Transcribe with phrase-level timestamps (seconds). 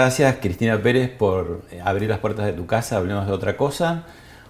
[0.00, 4.04] Gracias Cristina Pérez por eh, abrir las puertas de tu casa, hablemos de otra cosa.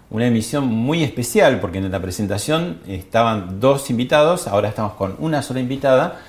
[0.08, 5.42] Una emisión muy especial porque en la presentación estaban dos invitados, ahora estamos con una
[5.42, 6.20] sola invitada,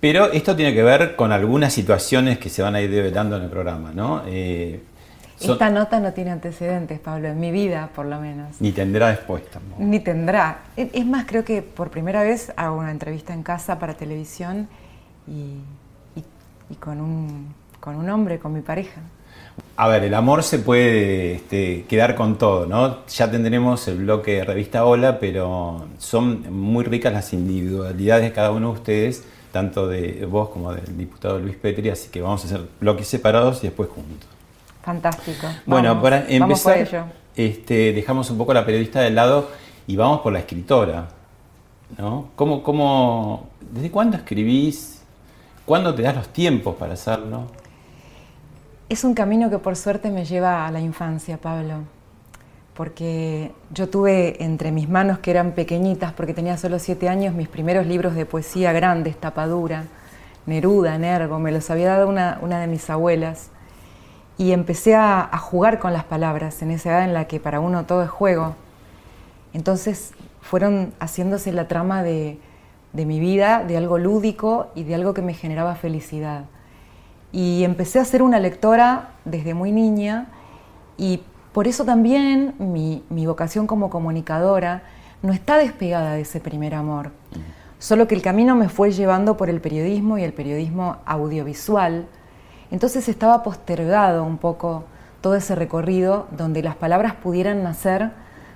[0.00, 3.44] pero esto tiene que ver con algunas situaciones que se van a ir develando en
[3.44, 4.22] el programa, ¿no?
[4.26, 4.82] Eh,
[5.38, 8.60] Esta nota no tiene antecedentes, Pablo, en mi vida por lo menos.
[8.60, 9.80] Ni tendrá después tampoco.
[9.80, 10.62] Ni tendrá.
[10.76, 14.68] Es más, creo que por primera vez hago una entrevista en casa para televisión
[15.28, 17.54] y con un
[17.88, 19.00] con un hombre, con mi pareja.
[19.78, 23.06] A ver, el amor se puede este, quedar con todo, ¿no?
[23.06, 28.50] Ya tendremos el bloque de revista Hola, pero son muy ricas las individualidades de cada
[28.50, 32.48] uno de ustedes, tanto de vos como del diputado Luis Petri, así que vamos a
[32.48, 34.28] hacer bloques separados y después juntos.
[34.82, 35.46] Fantástico.
[35.64, 39.48] Bueno, para empezar, este, dejamos un poco a la periodista de lado
[39.86, 41.08] y vamos por la escritora.
[41.96, 42.28] ¿no?
[42.36, 45.00] ¿Cómo, cómo, ¿Desde cuándo escribís?
[45.64, 47.46] ¿Cuándo te das los tiempos para hacerlo?
[48.88, 51.80] Es un camino que por suerte me lleva a la infancia, Pablo,
[52.72, 57.48] porque yo tuve entre mis manos que eran pequeñitas, porque tenía solo siete años, mis
[57.48, 59.84] primeros libros de poesía grandes, tapadura,
[60.46, 63.50] Neruda, Nervo, me los había dado una, de mis abuelas,
[64.38, 67.84] y empecé a, jugar con las palabras en esa edad en la que para uno
[67.84, 68.54] todo es juego.
[69.52, 72.38] Entonces fueron haciéndose la trama de
[72.94, 76.44] mi vida, de algo lúdico y de algo que me generaba felicidad.
[77.32, 80.28] Y empecé a ser una lectora desde muy niña
[80.96, 81.22] y
[81.52, 84.82] por eso también mi, vocación como comunicadora
[85.22, 87.10] no está despegada de ese primer amor.
[87.78, 92.06] Solo que el camino me fue llevando por el periodismo y el periodismo audiovisual.
[92.70, 94.84] Entonces estaba postergado un poco
[95.20, 98.12] todo ese recorrido donde las palabras pudieran nacer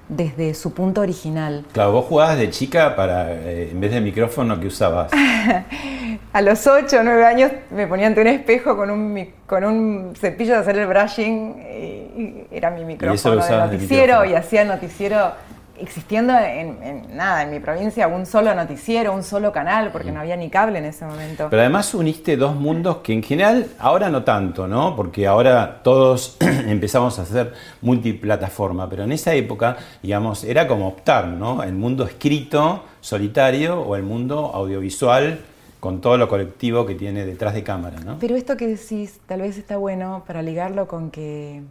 [0.08, 1.64] desde su punto original.
[1.72, 5.10] Claro, vos jugabas de chica para, eh, en vez de micrófono, ¿qué usabas?
[6.32, 10.14] a los 8 o 9 años me ponía ante un espejo con un, con un
[10.16, 15.32] cepillo de hacer el brushing y, era mi micrófono de noticiero y hacía noticiero
[15.82, 20.36] existiendo en, nada, en mi provincia un solo noticiero, un solo canal, porque no había
[20.36, 21.48] ni cable en ese momento.
[21.50, 24.94] Pero además uniste dos mundos que en general ahora no tanto, ¿no?
[24.96, 31.26] Porque ahora todos empezamos a hacer multiplataforma, pero en esa época, digamos, era como optar,
[31.26, 31.62] ¿no?
[31.62, 35.40] El mundo escrito, solitario, o el mundo audiovisual,
[35.80, 38.18] con todo lo colectivo que tiene detrás de cámara, ¿no?
[38.20, 41.62] Pero esto que decís tal vez está bueno para ligarlo con que,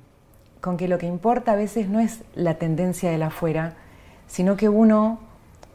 [0.59, 3.75] con que lo que importa a veces no es la tendencia de la afuera,
[4.31, 5.19] sino que uno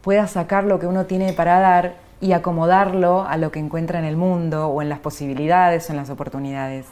[0.01, 4.07] pueda sacar lo que uno tiene para dar y acomodarlo a lo que encuentra en
[4.07, 6.87] el mundo o en las posibilidades o en las oportunidades.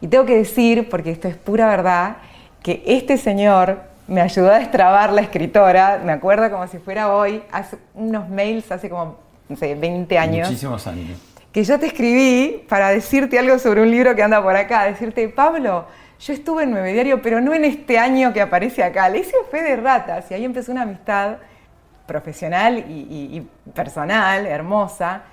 [0.00, 2.18] Y tengo que decir, porque esto es pura verdad,
[2.62, 7.42] que este señor me ayudó a destrabar la escritora, me acuerdo como si fuera hoy,
[7.50, 9.16] hace unos mails hace como,
[9.48, 10.48] no sé, 20 años.
[10.48, 11.18] Muchísimos años.
[11.50, 15.28] Que yo te escribí para decirte algo sobre un libro que anda por acá, decirte,
[15.28, 15.84] Pablo,
[16.24, 19.08] yo estuve en Nueve Diario, pero no en este año que aparece acá.
[19.08, 21.38] Le hice fe de ratas y ahí empezó una amistad
[22.06, 25.24] profesional y, personal, hermosa.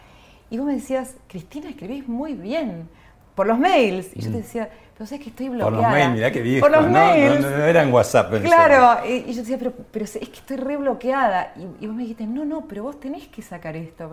[0.49, 2.89] Y vos me decías, Cristina, escribís muy bien
[3.35, 4.09] por los mails.
[4.15, 4.41] Y yo te mm.
[4.41, 5.71] decía, pero sabes que estoy bloqueada.
[5.71, 6.91] Por los mails, mirá qué viejo, por los ¿no?
[6.91, 7.41] Mails.
[7.41, 8.33] No, no, eran WhatsApp.
[8.41, 11.53] Claro, y, yo decía, pero, pero es que estoy re bloqueada.
[11.55, 14.09] Y, y, vos me dijiste, no, no, pero vos tenés que sacar esto.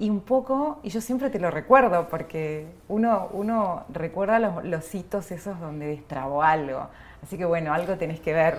[0.00, 4.94] Y un poco, y yo siempre te lo recuerdo, porque uno, uno recuerda los, los
[4.94, 6.88] hitos esos donde destrabó algo.
[7.22, 8.56] Así que bueno, algo tenés que ver.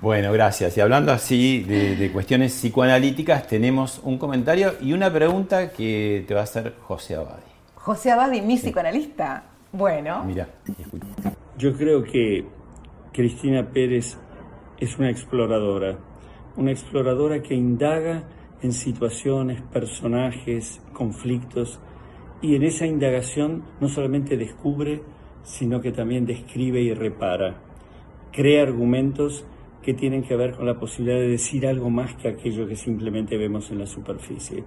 [0.00, 0.76] Bueno, gracias.
[0.76, 6.40] Y hablando así de, cuestiones psicoanalíticas, tenemos un comentario y una pregunta que te va
[6.40, 7.42] a hacer José Abadi.
[7.74, 9.44] José Abadi, mi psicoanalista.
[9.72, 10.24] Bueno.
[10.24, 10.48] Mira,
[11.58, 12.46] Yo creo que
[13.12, 14.16] Cristina Pérez
[14.78, 15.96] es una exploradora,
[16.56, 18.22] una exploradora que indaga
[18.62, 21.80] en situaciones, personajes, conflictos,
[22.42, 25.02] y en esa indagación no solamente descubre,
[25.42, 27.60] sino que también describe y repara.
[28.32, 29.44] Crea argumentos
[29.82, 33.36] que tienen que ver con la posibilidad de decir algo más que aquello que simplemente
[33.36, 34.64] vemos en la superficie.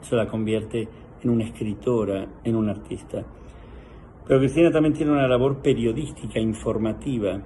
[0.00, 0.88] Eso la convierte
[1.22, 3.24] en una escritora, en un artista.
[4.26, 7.40] Pero Cristina también tiene una labor periodística, informativa,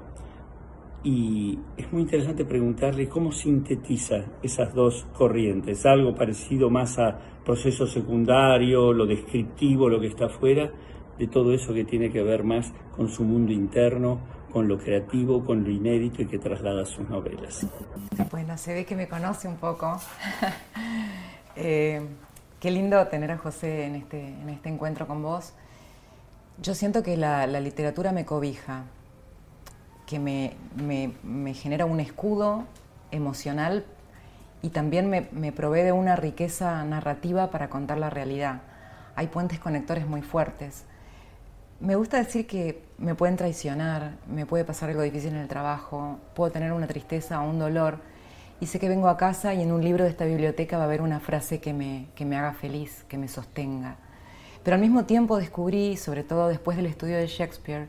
[1.05, 7.87] y es muy interesante preguntarle cómo sintetiza esas dos corrientes, algo parecido más a proceso
[7.87, 10.73] secundario, lo descriptivo, lo que está afuera,
[11.19, 14.19] de todo eso que tiene que ver más con su mundo interno,
[14.51, 17.67] con lo creativo, con lo inédito y que traslada sus novelas.
[18.31, 20.01] Bueno, se ve que me conoce un poco.
[21.57, 22.05] Eh,
[22.59, 25.53] qué lindo tener a José en este, en este encuentro con vos.
[26.61, 28.87] Yo siento que la literatura me cobija,
[30.07, 32.65] que me, me, genera un escudo
[33.11, 33.85] emocional
[34.63, 38.63] y también me, me, provee de una riqueza narrativa para contar la realidad.
[39.17, 40.85] Hay puentes conectores muy fuertes.
[41.81, 46.19] Me gusta decir que me pueden traicionar, me puede pasar algo difícil en el trabajo,
[46.35, 47.99] puedo tener una tristeza o un dolor
[48.61, 50.87] y sé que vengo a casa y en un libro de esta biblioteca va a
[50.87, 53.97] haber una frase que me, que me haga feliz, que me sostenga.
[54.63, 57.89] Pero al mismo tiempo descubrí, sobre todo después del estudio de Shakespeare,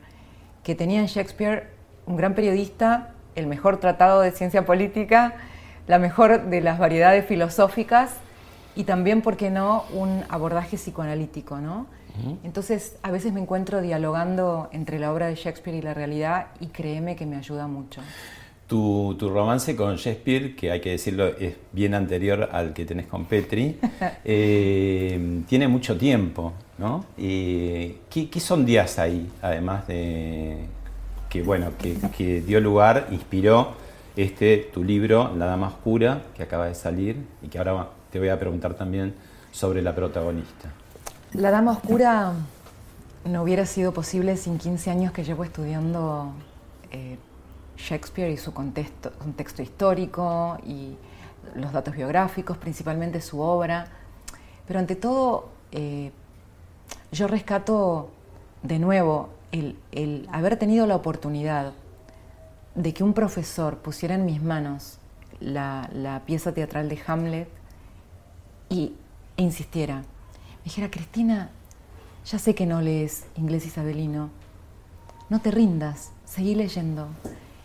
[0.62, 1.75] que tenía en Shakespeare
[2.06, 5.34] un gran periodista, el mejor tratado de ciencia política,
[5.86, 8.14] la mejor de las variedades filosóficas
[8.74, 11.86] y también, ¿por qué no?, un abordaje psicoanalítico, ¿no?
[12.44, 16.68] Entonces, a veces me encuentro dialogando entre la obra de Shakespeare y la realidad y
[16.68, 18.00] créeme que me ayuda mucho.
[18.66, 23.26] Tu, romance con Shakespeare, que hay que decirlo, es bien anterior al que tenés con
[23.26, 23.78] Petri,
[24.24, 27.04] eh, tiene mucho tiempo, ¿no?
[27.18, 30.64] ¿qué, ¿Qué son días ahí, además de
[31.36, 31.70] que, bueno,
[32.16, 33.74] que, dio lugar, inspiró
[34.16, 38.28] este, tu libro, La Dama Oscura, que acaba de salir y que ahora te voy
[38.28, 39.14] a preguntar también
[39.52, 40.70] sobre la protagonista.
[41.34, 42.32] La Dama Oscura
[43.26, 46.32] no hubiera sido posible sin 15 años que llevo estudiando
[46.90, 47.18] eh,
[47.76, 50.96] Shakespeare y su contexto, contexto histórico y
[51.54, 53.88] los datos biográficos, principalmente su obra.
[54.66, 56.12] Pero ante todo, eh,
[57.12, 58.10] yo rescato
[58.62, 59.35] de nuevo
[59.92, 61.72] el, haber tenido la oportunidad
[62.74, 64.98] de que un profesor pusiera en mis manos
[65.40, 67.48] la, pieza teatral de Hamlet
[68.68, 68.92] y,
[69.36, 71.50] e insistiera, me dijera, Cristina,
[72.24, 74.30] ya sé que no lees inglés isabelino,
[75.28, 77.08] no te rindas, seguí leyendo.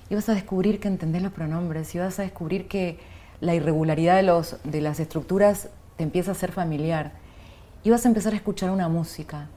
[0.10, 3.00] Y vas a descubrir que entendés los pronombres, y vas a descubrir que
[3.40, 7.14] la irregularidad de, los, de las estructuras te empieza a ser familiar.
[7.84, 9.48] Y vas a empezar a escuchar una música.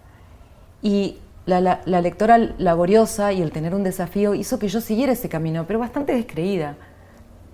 [0.80, 5.66] Y la, lectora laboriosa y el tener un desafío hizo que yo siguiera ese camino,
[5.66, 6.76] pero bastante descreída.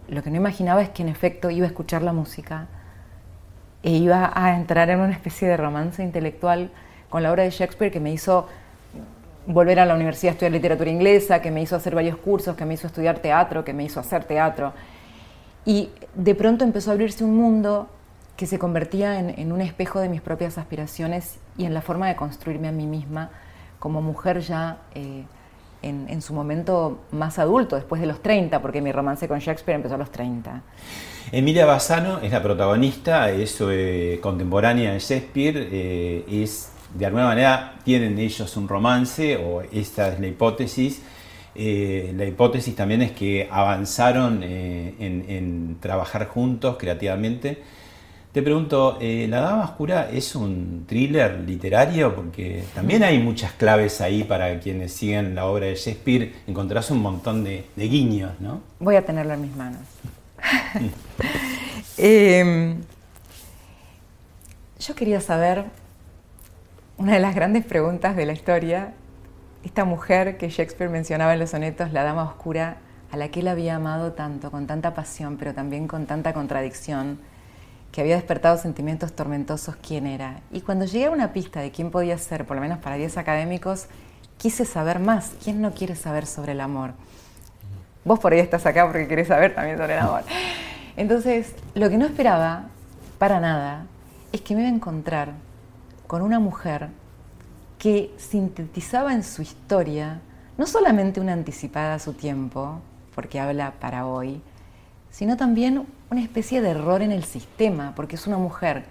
[0.09, 2.67] Lo que no imaginaba es que en efecto iba a escuchar la música
[3.83, 6.71] e iba a entrar en una especie de romance intelectual
[7.09, 8.47] con la obra de Shakespeare que me hizo
[9.47, 12.65] volver a la universidad a estudiar literatura inglesa, que me hizo hacer varios cursos, que
[12.65, 14.73] me hizo estudiar teatro, que me hizo hacer teatro.
[15.65, 17.89] Y de pronto empezó a abrirse un mundo
[18.37, 22.07] que se convertía en, en un espejo de mis propias aspiraciones y en la forma
[22.09, 23.31] de construirme a mí misma
[23.81, 25.25] como mujer ya eh,
[25.83, 29.95] en, su momento más adulto, después de los 30, porque mi romance con Shakespeare empezó
[29.95, 30.63] a los 30.
[31.33, 37.77] Emilia Bassano es la protagonista, es eh, contemporánea de Shakespeare, eh, es de alguna manera
[37.83, 41.03] tienen ellos un romance, o esta es la hipótesis.
[41.55, 47.63] la hipótesis también es que avanzaron en, trabajar juntos creativamente
[48.33, 52.15] te pregunto, eh, ¿La Dama Oscura es un thriller literario?
[52.15, 56.33] Porque también hay muchas claves ahí para quienes siguen la obra de Shakespeare.
[56.47, 58.61] Encontrás un montón de, guiños, ¿no?
[58.79, 59.83] Voy a tenerlo en mis manos.
[62.03, 62.79] Em,
[64.79, 65.67] yo quería saber,
[66.97, 68.95] una de las grandes preguntas de la historia,
[69.65, 72.79] esta mujer que Shakespeare mencionaba en los sonetos, la Dama Oscura,
[73.11, 77.19] a la que él había amado tanto, con tanta pasión, pero también con tanta contradicción
[77.93, 80.41] que había despertado sentimientos tormentosos quién era.
[80.53, 83.19] Y cuando llegué a una pista de quién podía ser, por lo menos para 10
[83.19, 83.87] académicos,
[84.39, 85.33] quise saber más.
[85.43, 86.93] ¿Quién no quiere saber sobre el amor?
[88.05, 90.23] Vos por ahí estás acá porque querés saber también sobre el amor.
[90.97, 92.69] Entonces, lo que no esperaba,
[93.19, 93.87] para nada,
[94.33, 95.33] es que me iba a encontrar
[96.07, 96.89] con una mujer
[97.79, 100.21] que sintetizaba en su historia
[100.59, 102.81] no solamente una anticipada a su tiempo,
[103.15, 104.43] porque habla para hoy,
[105.11, 108.85] sino también una especie de error en el sistema, porque es una mujer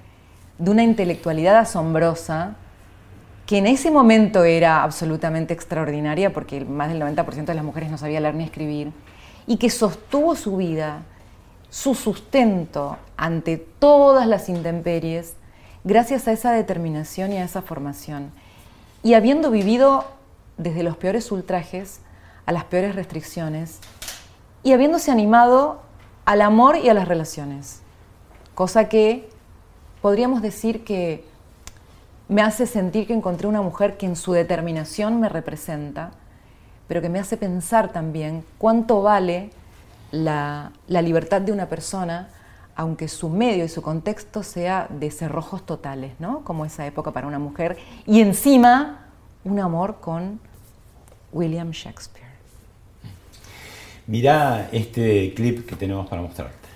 [0.57, 2.55] de una intelectualidad asombrosa,
[3.45, 7.97] que en ese momento era absolutamente extraordinaria, porque más del 90% de las mujeres no
[7.97, 8.93] sabía leer ni escribir,
[9.47, 11.01] y que sostuvo su vida,
[11.69, 15.33] su sustento ante todas las intemperies,
[15.83, 18.31] gracias a esa determinación y a esa formación.
[19.03, 20.05] Y habiendo vivido
[20.57, 21.99] desde los peores ultrajes
[22.45, 23.79] a las peores restricciones,
[24.63, 25.88] y habiéndose animado
[26.29, 27.81] al amor y a las relaciones,
[28.53, 29.27] cosa que
[30.00, 31.25] podríamos decir que
[32.27, 36.12] me hace sentir que encontré una mujer que en su determinación me representa,
[36.88, 39.50] pero que me hace pensar también cuánto vale
[40.12, 42.29] la, libertad de una persona,
[42.75, 46.43] aunque su medio y su contexto sea de cerrojos totales, ¿no?
[46.43, 47.79] Como esa época para una mujer.
[48.05, 49.07] Y encima,
[49.43, 50.39] un amor con
[51.33, 52.28] William Shakespeare.
[54.09, 56.67] Mirá este clip que tenemos para mostrarte.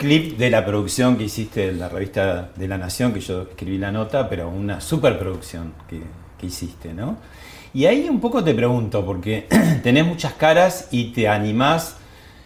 [0.00, 3.76] Clip de la producción que hiciste en la revista de La Nación, que yo escribí
[3.76, 6.00] la nota, pero una superproducción que,
[6.38, 7.18] que hiciste, ¿no?
[7.74, 9.46] Y ahí un poco te pregunto, porque
[9.82, 11.96] tenés muchas caras y te animás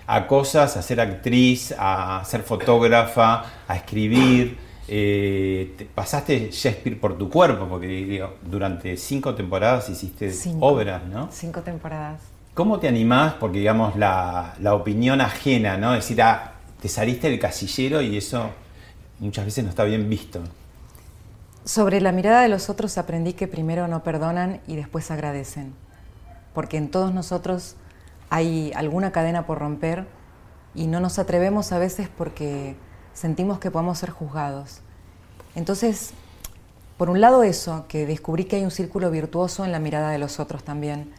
[0.09, 4.59] a cosas, a ser actriz, a ser fotógrafa, a escribir.
[4.89, 11.29] Eh, pasaste Shakespeare por tu cuerpo, porque durante cinco temporadas hiciste obras, ¿no?
[11.31, 12.21] Cinco temporadas.
[12.53, 13.35] ¿Cómo te animás?
[13.35, 15.93] Porque digamos la, la opinión ajena, ¿no?
[15.93, 16.54] Decir, ah,
[16.85, 18.51] te saliste del casillero y eso
[19.19, 20.43] muchas veces no está bien visto.
[21.65, 25.73] Sobre la mirada de los otros aprendí que primero no perdonan y después agradecen,
[26.53, 27.77] porque en todos nosotros
[28.29, 30.05] hay alguna cadena por romper
[30.75, 32.77] y no nos atrevemos a veces porque
[33.15, 34.81] sentimos que podemos ser juzgados.
[35.55, 36.11] Entonces,
[36.99, 40.19] por un lado eso, que descubrí que hay un círculo virtuoso en la mirada de
[40.19, 41.11] los otros también,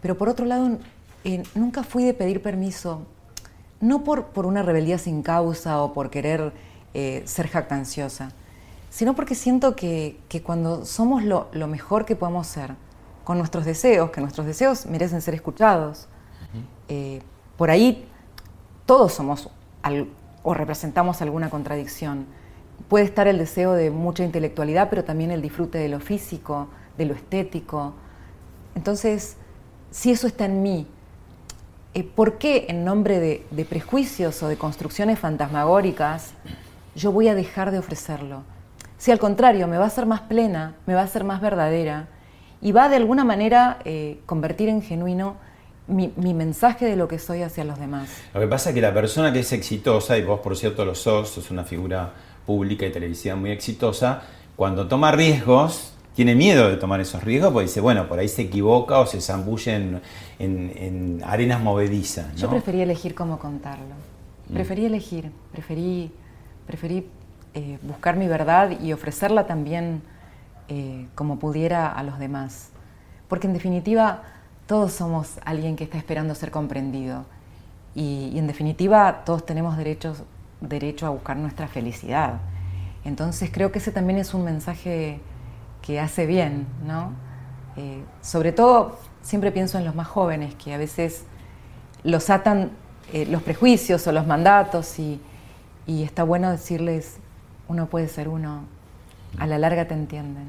[0.00, 0.78] pero por otro lado,
[1.24, 3.06] eh, nunca fui de pedir permiso
[3.82, 6.52] no por, por una rebeldía sin causa o por querer
[6.94, 8.30] eh, ser jactanciosa,
[8.90, 12.74] sino porque siento que, cuando somos lo, mejor que podemos ser,
[13.24, 16.08] con nuestros deseos, que nuestros deseos merecen ser escuchados,
[16.88, 17.22] eh,
[17.56, 18.06] por ahí
[18.86, 19.50] todos somos
[20.42, 22.26] o representamos alguna contradicción.
[22.88, 27.06] Puede estar el deseo de mucha intelectualidad, pero también el disfrute de lo físico, de
[27.06, 27.94] lo estético.
[28.74, 29.36] Entonces,
[29.90, 30.86] si eso está en mí,
[31.94, 36.32] eh, ¿por qué en nombre de, prejuicios o de construcciones fantasmagóricas
[36.94, 38.42] yo voy a dejar de ofrecerlo?
[38.98, 42.08] Si al contrario me va a ser más plena, me va a ser más verdadera
[42.60, 45.36] y va de alguna manera eh, convertir en genuino
[45.88, 48.08] mi, mensaje de lo que soy hacia los demás.
[48.32, 50.94] Lo que pasa es que la persona que es exitosa, y vos por cierto lo
[50.94, 52.12] sos, sos una figura
[52.46, 54.22] pública y televisiva muy exitosa,
[54.56, 58.42] cuando toma riesgos, tiene miedo de tomar esos riesgos porque dice, bueno, por ahí se
[58.42, 60.00] equivoca o se zambulle
[60.38, 62.34] en, arenas movedizas.
[62.36, 63.94] Yo preferí elegir cómo contarlo.
[64.48, 64.54] Mm.
[64.54, 66.10] Preferí elegir, preferí,
[66.66, 67.06] preferí
[67.54, 70.02] eh, buscar mi verdad y ofrecerla también
[70.68, 72.68] eh, como pudiera a los demás.
[73.28, 74.22] Porque en definitiva
[74.66, 77.24] todos somos alguien que está esperando ser comprendido.
[77.94, 82.40] Y, en definitiva todos tenemos derecho a buscar nuestra felicidad.
[83.04, 85.20] Entonces creo que ese también es un mensaje
[85.82, 87.12] que hace bien, ¿no?
[87.76, 91.24] Eh, sobre todo, siempre pienso en los más jóvenes, que a veces
[92.04, 92.70] los atan
[93.12, 95.20] eh, los prejuicios o los mandatos y,
[95.86, 97.16] está bueno decirles,
[97.68, 98.64] uno puede ser uno,
[99.36, 100.44] a la larga te entienden.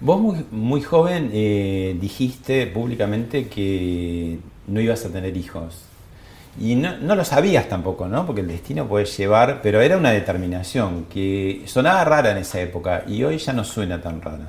[0.00, 5.82] Vos muy, muy joven eh, dijiste públicamente que no ibas a tener hijos.
[6.60, 8.24] Y no, lo sabías tampoco, ¿no?
[8.26, 13.02] Porque el destino puede llevar, pero era una determinación que sonaba rara en esa época
[13.06, 14.46] y hoy ya no suena tan rara.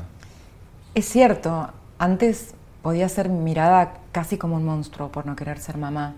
[0.94, 6.14] Es cierto, antes podía ser mirada casi como un monstruo por no querer ser mamá.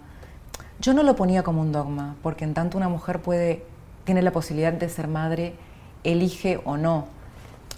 [0.82, 3.64] Yo no lo ponía como un dogma, porque en tanto una mujer puede,
[4.04, 5.56] tiene la posibilidad de ser madre,
[6.04, 7.08] elige o no.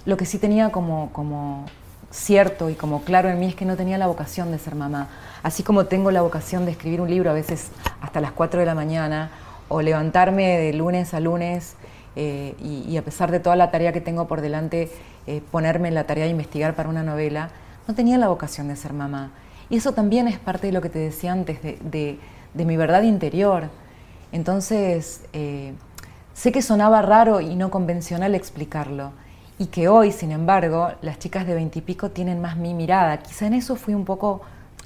[0.06, 1.66] Lo que sí tenía como, como
[2.12, 5.10] cierto y como claro en mí es que no tenía la vocación de ser mamá.
[5.44, 8.66] Así como tengo la vocación de escribir un libro a veces hasta las 4 de
[8.66, 9.32] la mañana,
[9.70, 11.76] o levantarme de lunes a lunes
[12.16, 14.92] eh, y, a pesar de toda la tarea que tengo por delante,
[15.28, 17.50] eh, ponerme en la tarea de investigar para una novela,
[17.88, 19.32] no tenía la vocación de ser mamá.
[19.70, 22.18] Y eso también es parte de lo que te decía antes, de,
[22.54, 23.70] mi verdad interior.
[24.32, 25.74] Entonces, eh,
[26.34, 29.12] sé que sonaba raro y no convencional explicarlo,
[29.60, 33.18] y que hoy, sin embargo, las chicas de veintipico tienen más mi mirada.
[33.18, 34.42] Quizá en eso fui un poco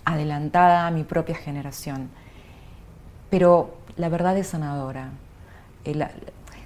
[0.05, 2.09] adelantada a mi propia generación.
[3.29, 5.09] Pero la verdad es sanadora.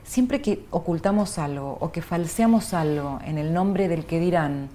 [0.03, 4.70] siempre que ocultamos algo o que falseamos algo en el nombre del que dirán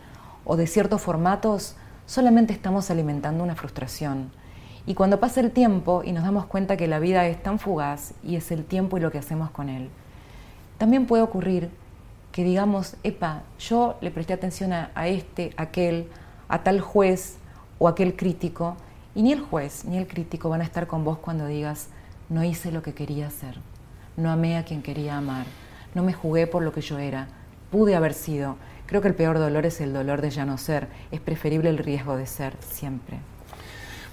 [0.45, 1.76] o de ciertos formatos,
[2.07, 4.31] solamente estamos alimentando una frustración.
[4.85, 8.14] Y cuando pasa el tiempo y nos damos cuenta que la vida es tan fugaz
[8.25, 9.90] y es el tiempo y lo que hacemos con él,
[10.76, 11.71] también puede ocurrir
[12.33, 16.09] que digamos, epa, yo le presté atención a, a este, aquel,
[16.49, 17.37] a tal juez
[17.83, 18.77] o aquel crítico,
[19.12, 21.89] y ni el juez ni el crítico van a estar con vos cuando digas,
[22.29, 23.57] no hice lo que quería hacer,
[24.17, 25.47] no amé a quien quería amar,
[25.93, 27.27] no me jugué por lo que yo era,
[27.73, 28.55] pude haber sido.
[28.87, 31.79] Creo que el peor dolor es el dolor de ya no ser, es preferible el
[31.79, 33.19] riesgo de ser siempre.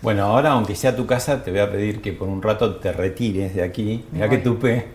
[0.02, 2.92] Bueno, ahora aunque sea tu casa, te voy a pedir que por un rato te
[2.92, 4.88] retires de aquí, mira que tupe,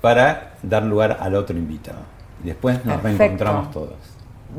[0.00, 1.98] para dar lugar al otro invitado.
[2.44, 4.11] Después nos reencontramos todos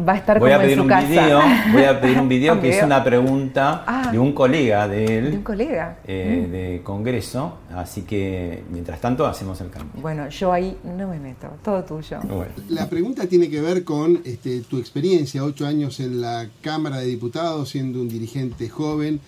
[0.07, 1.07] va a estar voy como a pedir en su un casa.
[1.07, 4.09] Video, voy a pedir un video que es una pregunta Ah.
[4.11, 5.31] de un colega de él.
[5.31, 5.97] De un colega.
[6.07, 6.51] eh, Mm.
[6.51, 10.01] de Congreso, así que mientras tanto hacemos el cambio.
[10.01, 12.19] Bueno, yo ahí no me meto, todo tuyo.
[12.23, 12.51] Bueno.
[12.69, 17.05] La pregunta tiene que ver con este, tu experiencia, ocho años en la Cámara de
[17.05, 19.19] Diputados, siendo un dirigente joven.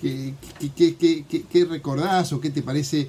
[0.00, 3.08] ¿Qué, qué- qué- qué- qué- qué recordás o qué te parece eh,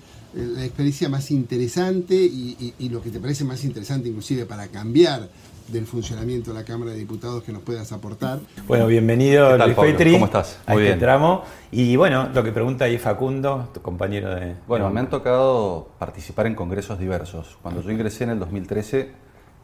[0.55, 4.67] la experiencia más interesante y, y- y lo que te parece más interesante inclusive para
[4.67, 5.27] cambiar
[5.74, 8.39] del funcionamiento de la Cámara de Diputados que nos puedas aportar?
[8.67, 9.91] Bueno, bienvenido ¿Qué tal, Luis Pablo?
[9.91, 10.13] Petri.
[10.13, 10.60] ¿Cómo estás?
[10.67, 11.00] A Muy este bien.
[11.00, 11.43] tramo.
[11.71, 14.56] Y bueno, lo que pregunta ahí Facundo, tu compañero de...
[14.67, 17.58] Bueno, me han tocado participar en congresos diversos.
[17.63, 19.12] Cuando yo ingresé en el 2013,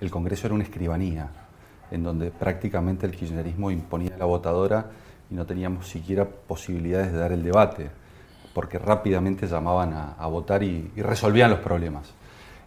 [0.02, 1.30] el congreso era una escribanía,
[1.92, 4.88] en donde prácticamente el kirchnerismo imponía la votadora
[5.30, 7.92] y no teníamos siquiera posibilidades de dar el debate,
[8.56, 12.16] porque rápidamente llamaban a, a votar y, y resolvían los problemas.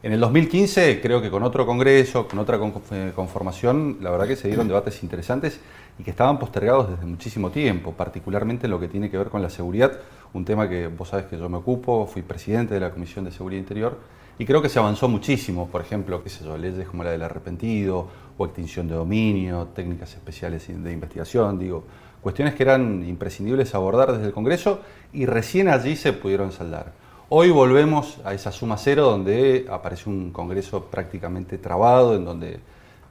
[0.05, 4.35] En el 2015, creo que con otro congreso, con otra eh, conformación, la verdad que
[4.35, 5.61] se dieron debates interesantes
[5.97, 9.43] y que estaban postergados desde muchísimo tiempo, particularmente en lo que tiene que ver con
[9.43, 10.01] la seguridad,
[10.33, 13.31] un tema que vos sabés que yo me ocupo, fui presidente de la Comisión de
[13.31, 14.01] Seguridad Interior
[14.41, 17.23] y creo que se avanzó muchísimo, por ejemplo, qué sé yo, leyes como la del
[17.23, 21.85] arrepentido o extinción de dominio, técnicas especiales de investigación, digo,
[22.21, 24.81] cuestiones que eran imprescindibles abordar desde el Congreso
[25.12, 27.02] y recién allí se pudieron saldar.
[27.35, 32.61] Hoy volvemos a esa suma cero donde aparece un Congreso prácticamente trabado, en donde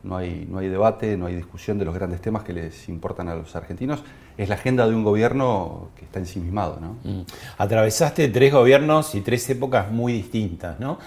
[0.03, 3.29] no hay, no hay debate, no hay discusión de los grandes temas que les importan
[3.29, 4.03] a los argentinos.
[4.37, 6.77] Es la agenda de un gobierno que está ensimismado.
[6.79, 6.97] ¿no?
[7.03, 7.25] Mm.
[7.57, 10.99] Atravesaste tres gobiernos y tres épocas muy distintas, ¿no?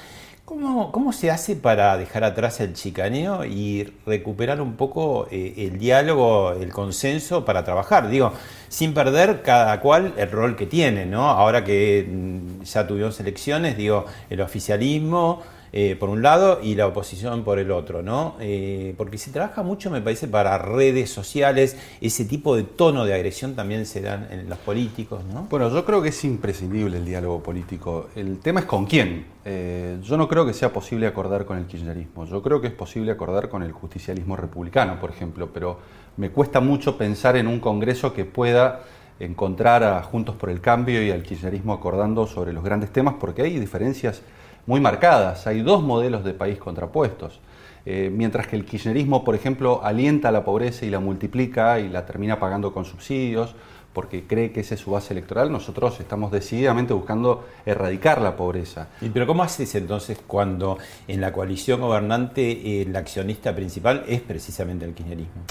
[0.45, 5.79] ¿Cómo, cómo se hace para dejar atrás el chicaneo y recuperar un poco eh, el
[5.79, 8.11] diálogo, el consenso para trabajar?
[8.11, 8.31] Digo,
[8.75, 11.31] sin perder cada cual el rol que tiene, ¿no?
[11.31, 16.89] Ahora que mm, ya tuvimos elecciones, digo, el oficialismo eh, por un lado y la
[16.89, 18.35] oposición por el otro, ¿no?
[18.41, 23.15] Eh, porque se trabaja mucho, me parece, para redes sociales, ese tipo de tono de
[23.15, 25.47] agresión también se dan en los políticos, ¿no?
[25.51, 28.09] Bueno, yo creo que es imprescindible el diálogo político.
[28.17, 29.27] El tema es con quién.
[29.45, 32.25] Eh, yo no creo que sea posible acordar con el kirchnerismo.
[32.25, 35.79] Yo creo que es posible acordar con el justicialismo republicano, por ejemplo, pero
[36.17, 38.81] me cuesta mucho pensar en un Congreso que pueda
[39.21, 43.43] encontrar a Juntos por el Cambio y al kirchnerismo acordando sobre los grandes temas, porque
[43.43, 44.23] hay diferencias
[44.67, 45.47] muy marcadas.
[45.47, 47.41] Hay dos modelos de país contrapuestos.
[47.87, 52.07] Eh, mientras que el kirchnerismo, por ejemplo, alienta la pobreza y la multiplica y la
[52.07, 53.55] termina pagando con subsidios,
[53.93, 58.89] porque cree que esa es su base electoral, nosotros estamos decididamente buscando erradicar la pobreza.
[59.01, 64.85] ¿Y pero cómo haces entonces cuando en la coalición gobernante el accionista principal es precisamente
[64.85, 65.43] el kirchnerismo?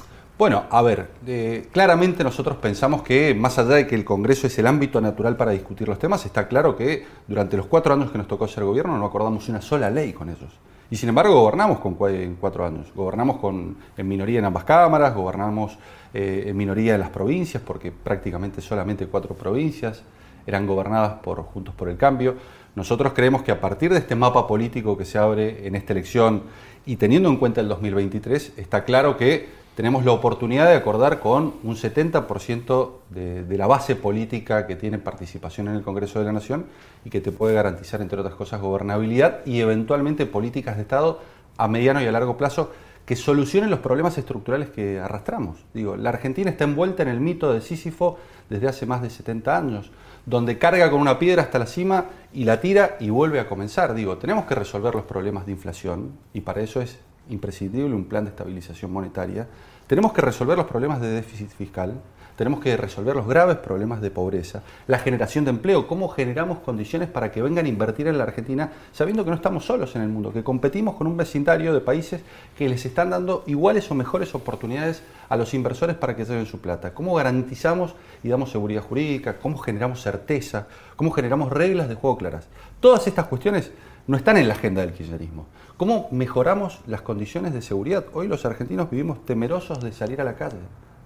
[0.44, 4.60] Bueno, a ver, eh, claramente nosotros pensamos que más allá de que el Congreso es
[4.60, 8.18] el ámbito natural para discutir los temas, está claro que durante los cuatro años que
[8.18, 10.52] nos tocó ser gobierno no acordamos una sola ley con ellos.
[10.92, 12.88] Y sin embargo gobernamos con en cuatro años.
[12.94, 15.78] Gobernamos con, en minoría en ambas cámaras, gobernamos
[16.14, 20.04] eh, en minoría en las provincias, porque prácticamente solamente cuatro provincias
[20.46, 22.36] eran gobernadas por Juntos por el Cambio.
[22.76, 26.44] Nosotros creemos que a partir de este mapa político que se abre en esta elección
[26.86, 31.56] y teniendo en cuenta el 2023, está claro que tenemos la oportunidad de acordar con
[31.64, 36.66] un 70% de, la base política que tiene participación en el Congreso de la Nación
[37.04, 41.20] y que te puede garantizar, entre otras cosas, gobernabilidad y eventualmente políticas de Estado
[41.58, 42.72] a mediano y a largo plazo
[43.06, 45.58] que solucionen los problemas estructurales que arrastramos.
[45.74, 48.18] Digo, la Argentina está envuelta en el mito de Sísifo
[48.50, 49.92] desde hace más de 70 años,
[50.26, 53.94] donde carga con una piedra hasta la cima y la tira y vuelve a comenzar.
[53.94, 56.98] Digo, tenemos que resolver los problemas de inflación y para eso es
[57.30, 59.48] imprescindible un plan de estabilización monetaria.
[59.88, 61.94] Tenemos que resolver los problemas de déficit fiscal,
[62.36, 67.10] tenemos que resolver los graves problemas de pobreza, la generación de empleo, cómo generamos condiciones
[67.10, 70.10] para que vengan a invertir en la Argentina, sabiendo que no estamos solos en el
[70.10, 72.22] mundo, que competimos con un vecindario de países
[72.58, 76.60] que les están dando iguales o mejores oportunidades a los inversores para que lleven su
[76.60, 76.94] plata.
[76.94, 79.38] ¿Cómo garantizamos y damos seguridad jurídica?
[79.40, 80.68] ¿Cómo generamos certeza?
[80.96, 82.48] ¿Cómo generamos reglas de juego claras?
[82.80, 83.72] Todas estas cuestiones
[84.08, 85.48] no están en la agenda del kirchnerismo.
[85.78, 88.06] ¿Cómo mejoramos las condiciones de seguridad?
[88.14, 90.58] Hoy los argentinos vivimos temerosos de salir a la calle.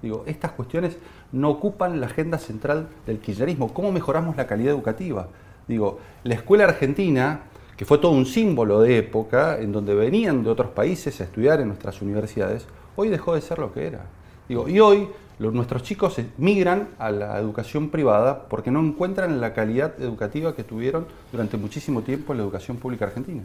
[0.02, 0.98] Digo, estas cuestiones
[1.32, 3.74] no ocupan la agenda central del kirchnerismo.
[3.74, 5.28] ¿Cómo mejoramos la calidad educativa?
[5.68, 7.42] Digo, la escuela argentina,
[7.76, 11.60] que fue todo un símbolo de época, en donde venían de otros países a estudiar
[11.60, 14.06] en nuestras universidades, hoy dejó de ser lo que era.
[14.48, 20.02] Digo, y hoy nuestros chicos migran a la educación privada porque no encuentran la calidad
[20.02, 23.44] educativa que tuvieron durante muchísimo tiempo en la educación pública argentina.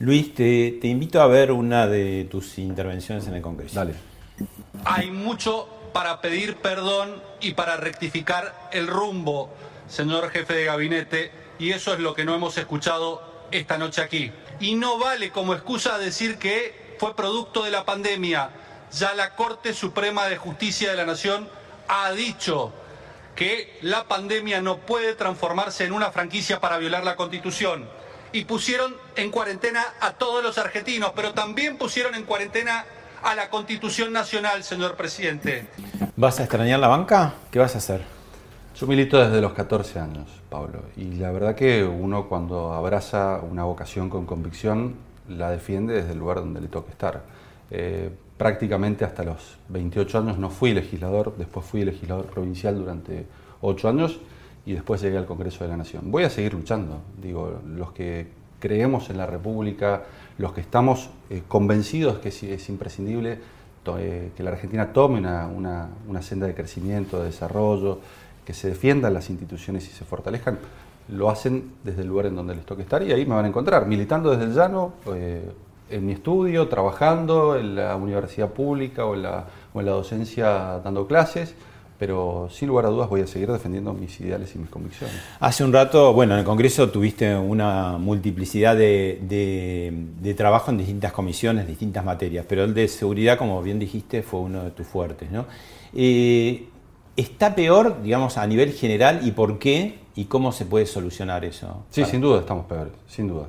[0.00, 3.74] Luis, te, te invito a ver una de tus intervenciones en el Congreso.
[3.74, 3.94] Dale.
[4.84, 9.50] Hay mucho para pedir perdón y para rectificar el rumbo,
[9.88, 14.32] señor jefe de gabinete, y eso es lo que no hemos escuchado esta noche aquí.
[14.60, 18.50] Y no vale como excusa decir que fue producto de la pandemia.
[18.92, 21.48] Ya la Corte Suprema de Justicia de la Nación
[21.88, 22.72] ha dicho
[23.36, 27.88] que la pandemia no puede transformarse en una franquicia para violar la Constitución.
[28.32, 32.84] Y pusieron en cuarentena a todos los argentinos, pero también pusieron en cuarentena
[33.22, 35.66] a la Constitución Nacional, señor presidente.
[36.16, 37.34] ¿Vas a extrañar la banca?
[37.50, 38.02] ¿Qué vas a hacer?
[38.78, 43.64] Yo milito desde los 14 años, Pablo, y la verdad que uno cuando abraza una
[43.64, 44.94] vocación con convicción,
[45.28, 47.22] la defiende desde el lugar donde le toque estar.
[47.70, 53.26] Eh, prácticamente hasta los 28 años no fui legislador, después fui legislador provincial durante
[53.60, 54.18] 8 años
[54.64, 56.10] y después llegué al Congreso de la Nación.
[56.10, 58.28] Voy a seguir luchando, digo, los que
[58.60, 60.04] creemos en la República,
[60.40, 63.38] los que estamos eh, convencidos que es, imprescindible
[63.98, 67.98] eh, que la Argentina tome una, senda de crecimiento, de desarrollo,
[68.44, 70.58] que se defiendan las instituciones y se fortalezcan,
[71.08, 73.48] lo hacen desde el lugar en donde les toque estar y ahí me van a
[73.48, 75.50] encontrar, militando desde el llano, eh,
[75.90, 80.80] en mi estudio, trabajando en la universidad pública o en la, o en la docencia
[80.82, 81.54] dando clases
[82.00, 85.14] pero sin lugar a dudas voy a seguir defendiendo mis ideales y mis convicciones.
[85.38, 91.12] Hace un rato, bueno, en el Congreso tuviste una multiplicidad de, de, trabajo en distintas
[91.12, 95.30] comisiones, distintas materias, pero el de seguridad, como bien dijiste, fue uno de tus fuertes,
[95.30, 95.44] ¿no?
[95.94, 96.68] Eh,
[97.18, 99.98] ¿Está peor, digamos, a nivel general y por qué?
[100.16, 101.84] ¿Y cómo se puede solucionar eso?
[101.90, 103.48] Sí, sin duda estamos peores, sin dudas.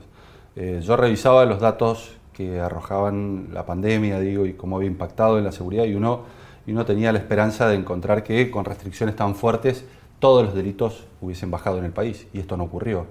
[0.57, 5.45] Eh, yo revisaba los datos que arrojaban la pandemia, digo, y cómo había impactado en
[5.45, 6.40] la seguridad y uno
[6.71, 9.83] y uno tenía la esperanza de encontrar que con restricciones tan fuertes
[10.19, 13.07] todos los delitos hubiesen bajado en el país y esto no ocurrió.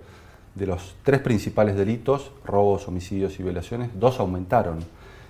[0.55, 4.79] De los tres principales delitos, robos, homicidios y violaciones, dos aumentaron.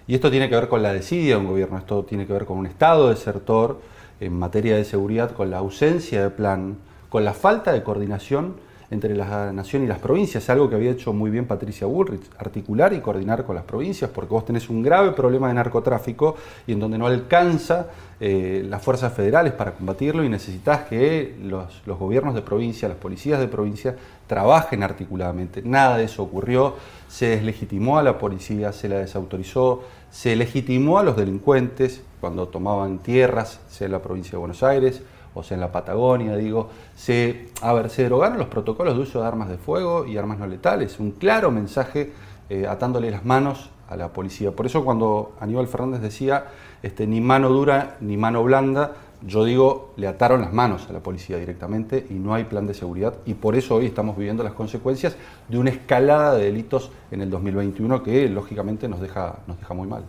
[0.07, 2.45] Y esto tiene que ver con la desidia de un gobierno, esto tiene que ver
[2.45, 3.81] con un estado desertor
[4.21, 6.77] en materia de seguridad, con la ausencia de plan,
[7.09, 8.55] con la falta de coordinación
[8.91, 12.93] entre la nación y las provincias, algo que había hecho muy bien Patricia Bullrich, articular
[12.93, 16.81] y coordinar con las provincias, porque vos tenés un grave problema de narcotráfico y en
[16.81, 17.87] donde no alcanza
[18.19, 22.99] eh, las fuerzas federales para combatirlo y necesitas que los, los gobiernos de provincia, las
[22.99, 25.63] policías de provincia, trabajen articuladamente.
[25.63, 26.75] Nada de eso ocurrió,
[27.09, 32.99] se deslegitimó a la policía, se la desautorizó, se legitimó a los delincuentes cuando tomaban
[32.99, 35.03] tierras, sea en la provincia de Buenos Aires,
[35.35, 39.49] o sea en la Patagonia, digo, se, a derogaron los protocolos de uso de armas
[39.49, 42.13] de fuego y armas no letales, un claro mensaje
[42.49, 44.53] eh, atándole las manos a la policía.
[44.53, 46.47] Por eso cuando Aníbal Fernández decía
[46.83, 51.01] este, ni mano dura ni mano blanda, yo digo, le ataron las manos a la
[51.01, 54.55] policía directamente y no hay plan de seguridad y por eso hoy estamos viviendo las
[54.55, 55.17] consecuencias
[55.49, 59.87] de una escalada de delitos en el 2021 que lógicamente nos deja, nos deja muy
[59.87, 60.05] mal.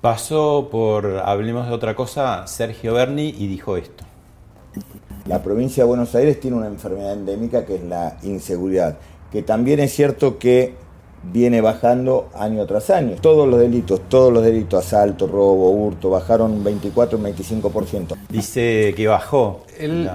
[0.00, 4.04] Pasó por, hablemos de otra cosa, Sergio Berni y dijo esto.
[5.26, 8.96] La provincia de Buenos Aires tiene una enfermedad endémica que es la inseguridad,
[9.32, 10.74] que también es cierto que
[11.32, 13.16] viene bajando año tras año.
[13.20, 18.16] Todos los delitos, todos los delitos, asalto, robo, hurto, bajaron un 24, un 25%.
[18.28, 19.64] Dice que bajó.
[19.76, 20.08] Él,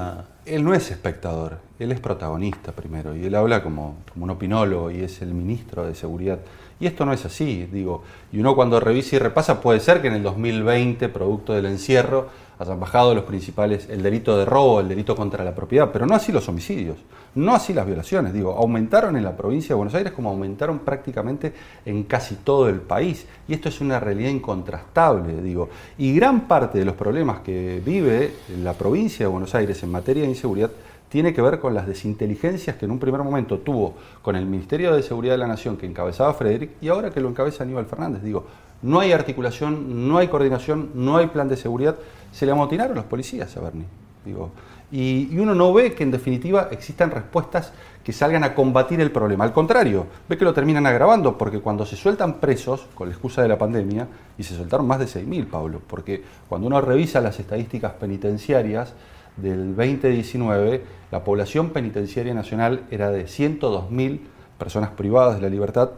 [0.46, 4.92] él no es espectador, él es protagonista primero, y él habla como, como un opinólogo
[4.92, 6.40] y es el ministro de Seguridad.
[6.80, 8.02] Y esto no es así, digo.
[8.32, 12.30] Y uno cuando revisa y repasa, puede ser que en el 2020, producto del encierro,
[12.62, 16.16] hayan bajado los principales, el delito de robo, el delito contra la propiedad, pero no
[16.16, 16.98] así los homicidios,
[17.36, 21.54] no así las violaciones, digo, aumentaron en la provincia de Buenos Aires como aumentaron prácticamente
[21.86, 26.80] en casi todo el país, y esto es una realidad incontrastable, digo, y gran parte
[26.80, 30.72] de los problemas que vive la provincia de Buenos Aires en materia de inseguridad
[31.12, 34.96] tiene que ver con las desinteligencias que en un primer momento tuvo con el Ministerio
[34.96, 38.24] de Seguridad de la Nación que encabezaba Frederick y ahora que lo encabeza Aníbal Fernández.
[38.24, 38.46] Digo,
[38.82, 41.96] no hay articulación, no hay coordinación, no hay plan de seguridad.
[42.32, 43.86] Se le amotinaron los policías a Bernie.
[44.26, 44.52] Digo,
[44.92, 49.44] y, uno no ve que en definitiva existan respuestas que salgan a combatir el problema.
[49.44, 53.42] Al contrario, ve que lo terminan agravando, porque cuando se sueltan presos, con la excusa
[53.42, 57.40] de la pandemia, y se soltaron más de 6.000, Pablo, porque cuando uno revisa las
[57.40, 58.94] estadísticas penitenciarias,
[59.38, 64.20] del 2019, la población penitenciaria nacional era de 102.000
[64.58, 65.92] personas privadas de la libertad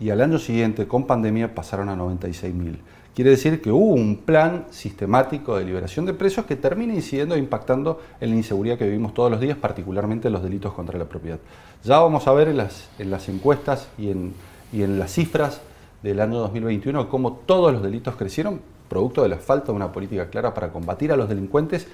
[0.00, 2.76] y al año siguiente, con pandemia, pasaron a 96.000.
[3.14, 7.38] Quiere decir que hubo un plan sistemático de liberación de presos que termina incidiendo e
[7.38, 11.06] impactando en la inseguridad que vivimos todos los días, particularmente en los delitos contra la
[11.06, 11.40] propiedad.
[11.82, 14.34] Ya vamos a ver en las, en las encuestas y en,
[14.72, 15.60] y en las cifras
[16.02, 20.30] del año 2021 cómo todos los delitos crecieron, producto de la falta de una política
[20.30, 21.88] clara para combatir a los delincuentes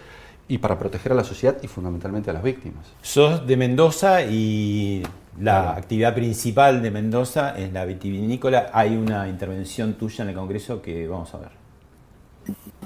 [0.47, 2.87] y para proteger a la sociedad y fundamentalmente a las víctimas.
[3.03, 5.03] Sos de Mendoza y
[5.41, 8.71] la actividad principal de Mendoza es la vitivinícola.
[8.73, 11.51] Hay una intervención tuya en el Congreso que vamos a ver.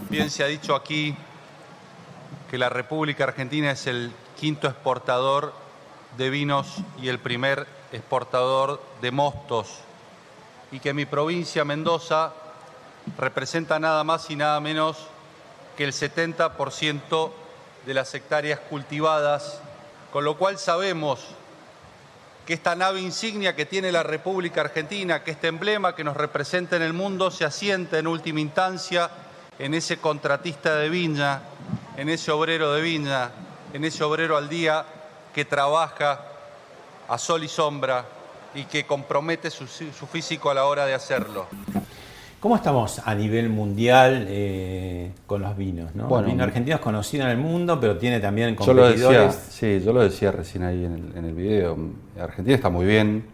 [0.09, 1.15] Bien, se ha dicho aquí
[2.51, 5.53] que la República Argentina es el quinto exportador
[6.17, 9.81] de vinos y el primer exportador de mostos
[10.71, 12.33] y que mi provincia, Mendoza,
[13.17, 15.09] representa nada más y nada menos
[15.77, 17.31] que el 70%
[17.89, 19.63] de las hectáreas cultivadas,
[20.13, 21.21] con lo cual sabemos
[22.45, 26.77] que esta nave insignia que tiene la República Argentina, que este emblema que nos representa
[26.77, 29.11] en el mundo, se asienta en última instancia
[29.59, 31.41] en ese contratista de viña,
[31.97, 33.31] en ese obrero de viña,
[33.73, 34.85] en ese obrero al día
[35.35, 36.21] que trabaja
[37.09, 38.05] a sol y sombra
[38.55, 41.47] y que compromete su, su físico a la hora de hacerlo.
[42.41, 45.93] ¿Cómo estamos a nivel mundial eh, con los vinos?
[45.97, 46.07] ¿no?
[46.07, 49.01] Bueno, el vino argentino es conocido en el mundo, pero tiene también competidores.
[49.01, 51.77] Yo lo decía, sí, yo lo decía recién ahí en el, video.
[52.21, 53.25] Argentina está muy bien.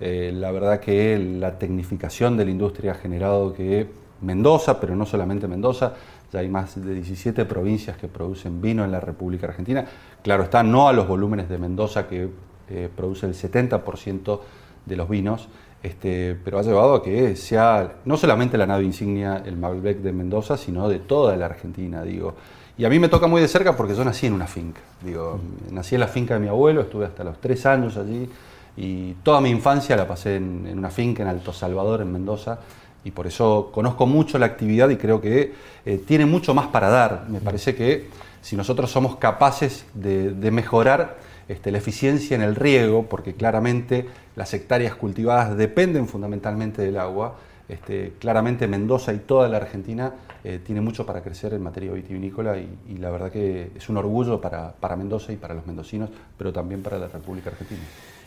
[0.00, 3.86] Eh, la verdad que la tecnificación de la industria ha generado que
[4.22, 5.94] Mendoza, pero no solamente Mendoza,
[6.32, 9.84] ya hay más de 17 provincias que producen vino en la República Argentina.
[10.22, 12.28] Claro está, no a los volúmenes de Mendoza que
[12.70, 14.40] eh, produce el 70%
[14.84, 15.48] de los vinos.
[15.82, 20.12] Este, pero ha llevado a que sea no solamente la nave insignia, el Malbec de
[20.12, 22.34] Mendoza, sino de toda la Argentina, digo.
[22.76, 24.80] Y a mí me toca muy de cerca porque yo nací en una finca.
[25.02, 28.28] Digo, nací en la finca de mi abuelo, estuve hasta los tres años allí
[28.76, 32.60] y toda mi infancia la pasé en, una finca en Alto Salvador, en Mendoza,
[33.04, 35.52] y por eso conozco mucho la actividad y creo que
[35.84, 37.26] eh, tiene mucho más para dar.
[37.28, 38.08] Me parece que
[38.40, 41.16] si nosotros somos capaces de, de mejorar
[41.48, 44.06] este, la eficiencia en el riego, porque claramente
[44.36, 47.36] las hectáreas cultivadas dependen fundamentalmente del agua.
[47.68, 52.56] Este, claramente Mendoza y toda la Argentina eh, tiene mucho para crecer en materia vitivinícola
[52.56, 56.82] y, la verdad que es un orgullo para, Mendoza y para los mendocinos, pero también
[56.82, 57.80] para la República Argentina.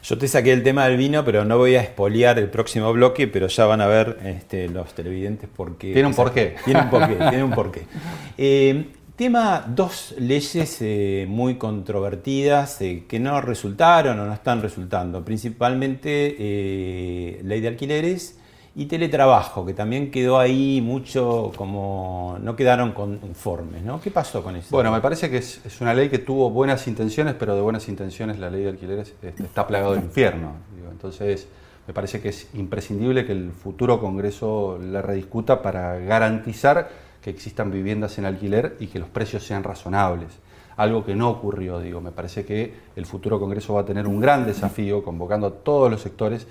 [0.03, 3.27] Yo te saqué el tema del vino, pero no voy a expoliar el próximo bloque,
[3.27, 5.93] pero ya van a ver este, los televidentes porque...
[5.93, 6.55] Tiene un porqué.
[6.65, 7.81] Tiene un porqué, tiene un porqué.
[8.37, 8.85] Eh,
[9.21, 16.35] Tema, dos leyes eh, muy controvertidas eh, que no resultaron o no están resultando, principalmente
[16.39, 18.39] eh, ley de alquileres
[18.75, 24.01] y teletrabajo, que también quedó ahí mucho como no quedaron conformes, ¿no?
[24.01, 24.69] ¿Qué pasó con eso?
[24.71, 28.39] Bueno, me parece que es, una ley que tuvo buenas intenciones, pero de buenas intenciones
[28.39, 30.53] la ley de alquileres este, está plagado del infierno.
[30.91, 31.47] Entonces,
[31.85, 37.71] me parece que es imprescindible que el futuro Congreso la rediscuta para garantizar que existan
[37.71, 40.39] viviendas en alquiler y que los precios sean razonables.
[40.77, 44.19] Algo que no ocurrió, digo, me parece que el futuro Congreso va a tener un
[44.19, 46.47] gran desafío convocando a todos los sectores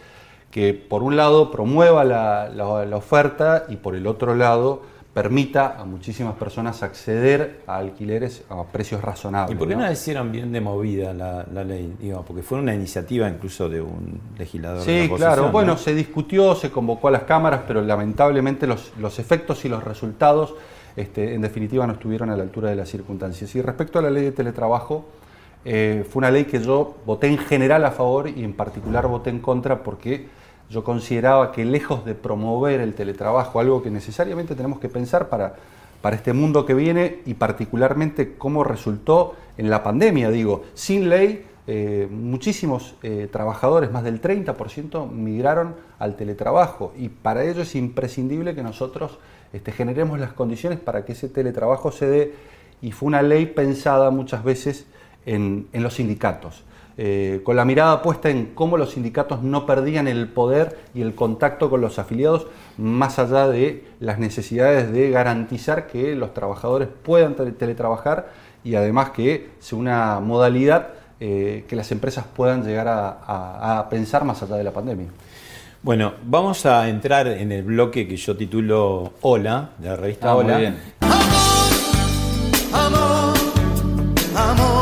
[0.50, 6.34] que por un lado promueva la, oferta y por el otro lado permita a muchísimas
[6.34, 9.56] personas acceder a alquileres a precios razonables.
[9.56, 11.94] ¿Y por qué no, hicieron bien de movida la, ley?
[11.98, 14.82] Digo, porque fue una iniciativa incluso de un legislador.
[14.82, 15.50] Sí, claro.
[15.50, 19.82] Bueno, se discutió, se convocó a las cámaras, pero lamentablemente los, los efectos y los
[19.82, 20.54] resultados
[20.96, 23.54] este, en definitiva no estuvieron a la altura de las circunstancias.
[23.54, 25.06] Y respecto a la ley de teletrabajo,
[25.64, 29.30] eh, fue una ley que yo voté en general a favor y en particular voté
[29.30, 30.28] en contra porque
[30.70, 35.56] yo consideraba que lejos de promover el teletrabajo, algo que necesariamente tenemos que pensar para,
[36.00, 41.44] para este mundo que viene y particularmente cómo resultó en la pandemia, digo, sin ley
[41.72, 46.92] eh, muchísimos eh, trabajadores, más del 30%, migraron al teletrabajo.
[46.96, 49.18] Y para ello es imprescindible que nosotros
[49.52, 52.34] este, generemos las condiciones para que ese teletrabajo se dé.
[52.82, 54.86] Y fue una ley pensada muchas veces
[55.26, 56.64] en, los sindicatos.
[57.02, 61.14] Eh, con la mirada puesta en cómo los sindicatos no perdían el poder y el
[61.14, 67.36] contacto con los afiliados, más allá de las necesidades de garantizar que los trabajadores puedan
[67.36, 68.28] teletrabajar
[68.64, 70.88] y además que sea una modalidad
[71.20, 75.06] eh, que las empresas puedan llegar a, pensar más allá de la pandemia.
[75.82, 80.36] Bueno, vamos a entrar en el bloque que yo titulo Hola, de la revista ah,
[80.36, 80.52] Hola.
[80.52, 80.78] Muy bien.
[82.74, 83.34] Amor,
[84.34, 84.79] amor, amor,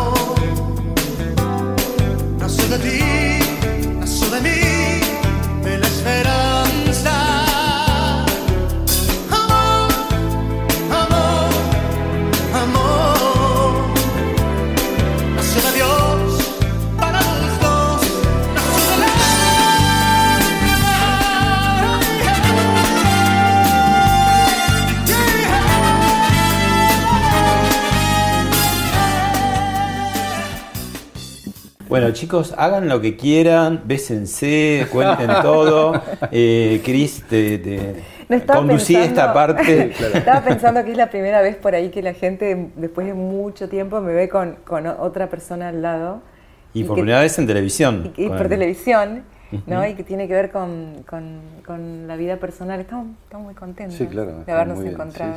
[31.99, 36.01] Bueno, chicos, hagan lo que quieran, bésense, cuenten todo.
[36.31, 38.05] Eh, Cris, te,
[38.47, 39.91] conducí esta parte.
[40.15, 43.69] Estaba pensando que es la primera vez por ahí que la gente, después de mucho
[43.69, 44.59] tiempo, me ve con,
[45.01, 46.23] otra persona al lado.
[46.73, 48.13] Y, por primera vez en televisión.
[48.17, 49.25] Y, por televisión,
[49.67, 49.85] ¿no?
[49.85, 51.03] Y que tiene que ver con,
[52.07, 52.79] la vida personal.
[52.79, 53.09] Estamos,
[53.43, 55.35] muy contentos de habernos encontrado.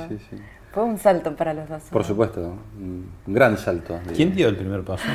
[0.72, 1.82] Fue un salto para los dos.
[1.90, 4.00] Por supuesto, un gran salto.
[4.16, 5.06] ¿Quién dio el primer paso?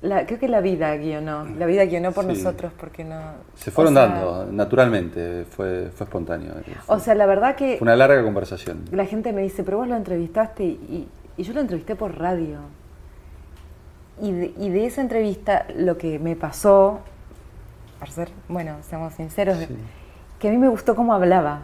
[0.00, 3.20] Creo que la vida guionó, la vida guionó por nosotros porque no...
[3.54, 6.54] Se fueron dando naturalmente, fue, fue espontáneo.
[6.86, 7.76] o sea, la verdad que...
[7.76, 8.84] Fue una larga conversación.
[8.92, 12.58] La gente me dice, pero vos lo entrevistaste y, yo lo entrevisté por radio.
[14.22, 17.00] Y de, esa entrevista lo que me pasó,
[17.98, 19.56] para ser, bueno, seamos sinceros,
[20.38, 21.62] que a mí me gustó cómo hablaba.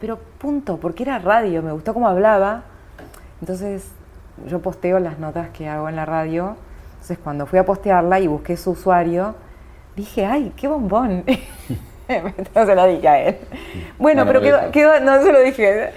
[0.00, 2.64] Pero punto, porque era radio, me gustó cómo hablaba.
[3.40, 3.86] Entonces
[4.46, 6.56] yo posteo las notas que hago en la radio
[7.00, 9.34] entonces cuando fui a postearla y busqué su usuario,
[9.96, 11.24] dije, ay, qué bombón.
[12.54, 13.36] no se lo dije a él.
[13.98, 15.92] Bueno, pero quedó, no se lo dije,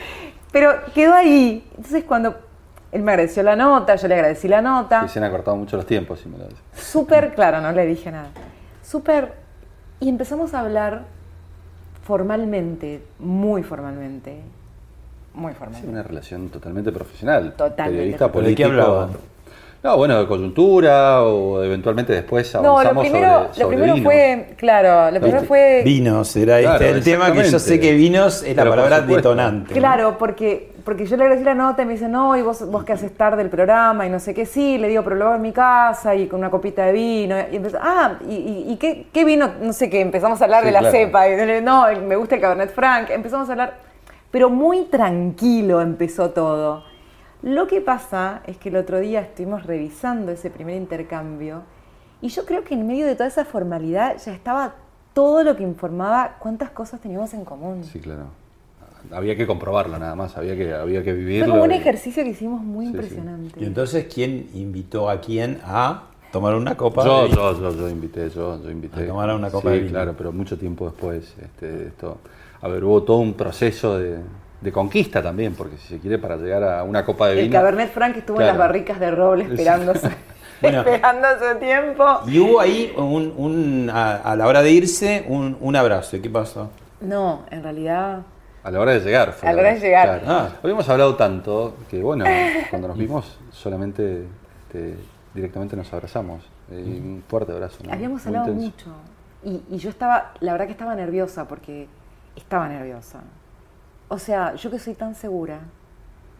[0.54, 1.70] pero quedó ahí.
[1.76, 2.38] Entonces cuando
[2.94, 5.02] él me agradeció la nota, yo le agradecí la nota.
[5.02, 8.10] Sí, se han acortado mucho los tiempos, si me lo Súper, claro, no le dije
[8.10, 8.30] nada.
[8.82, 9.34] Súper,
[10.00, 11.04] y empezamos a hablar
[12.06, 14.42] formalmente, muy formalmente.
[15.34, 15.86] Muy formalmente.
[15.86, 17.56] Sí, una relación totalmente profesional.
[17.58, 17.92] Totalmente.
[17.92, 18.50] Periodista político.
[18.50, 19.10] ¿De qué hablaba?
[19.84, 25.12] No, bueno, de coyuntura o eventualmente después avanzamos no, lo primero, lo primero fue, claro,
[25.12, 25.82] lo primero fue...
[25.84, 29.74] Vinos, era este, el tema que yo sé que vinos es la palabra detonante.
[29.74, 32.86] Claro, porque, porque yo le agradecí la nota y me dice, no, y vos, vos
[32.86, 35.36] qué haces tarde el programa y no sé qué, sí, le digo, pero lo hago
[35.36, 37.36] en mi casa y con una copita de vino.
[37.52, 39.52] Y empezó, ah, ¿y, y, qué, qué, vino?
[39.62, 41.28] No sé qué, empezamos a hablar de la cepa.
[41.28, 43.10] Y, no, me gusta el Cabernet Franc.
[43.10, 43.74] Empezamos a hablar,
[44.32, 46.93] pero muy tranquilo empezó todo.
[47.44, 51.64] Lo que pasa es que el otro día estuvimos revisando ese primer intercambio
[52.22, 54.76] y yo creo que en medio de toda esa formalidad ya estaba
[55.14, 57.84] todo lo que informaba cuántas cosas teníamos en común.
[57.84, 58.28] Sí, claro.
[59.12, 61.48] Había que comprobarlo nada más, había que, había que vivirlo.
[61.48, 63.60] Fue como un ejercicio que hicimos muy impresionante.
[63.60, 67.04] Y entonces, ¿quién invitó a quién a tomar una copa?
[67.04, 69.04] Yo, yo, yo, yo invité, yo, yo invité.
[69.04, 69.90] A tomar una copa de vino.
[69.92, 71.36] claro, pero mucho tiempo después.
[71.42, 72.20] Este, esto,
[72.62, 74.20] a ver, hubo todo un proceso de,
[74.64, 77.46] de conquista también, porque si se quiere para llegar a una copa de vino.
[77.46, 80.10] El Cabernet Franc estuvo en las barricas de roble esperándose.
[80.62, 82.22] esperando su tiempo.
[82.26, 86.18] Y hubo ahí, un, a, la hora de irse, un, abrazo.
[86.22, 86.70] ¿Qué pasó?
[87.02, 88.22] No, en realidad...
[88.64, 89.36] A la hora de llegar.
[89.42, 90.24] a la hora de llegar.
[90.26, 92.24] Ah, habíamos hablado tanto que, bueno,
[92.70, 94.24] cuando nos vimos solamente
[94.64, 94.96] este,
[95.34, 96.46] directamente nos abrazamos.
[96.70, 97.80] un fuerte abrazo.
[97.92, 98.88] Habíamos hablado mucho.
[99.44, 101.90] Y, y yo estaba, la verdad que estaba nerviosa porque
[102.38, 103.20] estaba nerviosa.
[104.14, 105.62] O sea, yo que soy tan segura,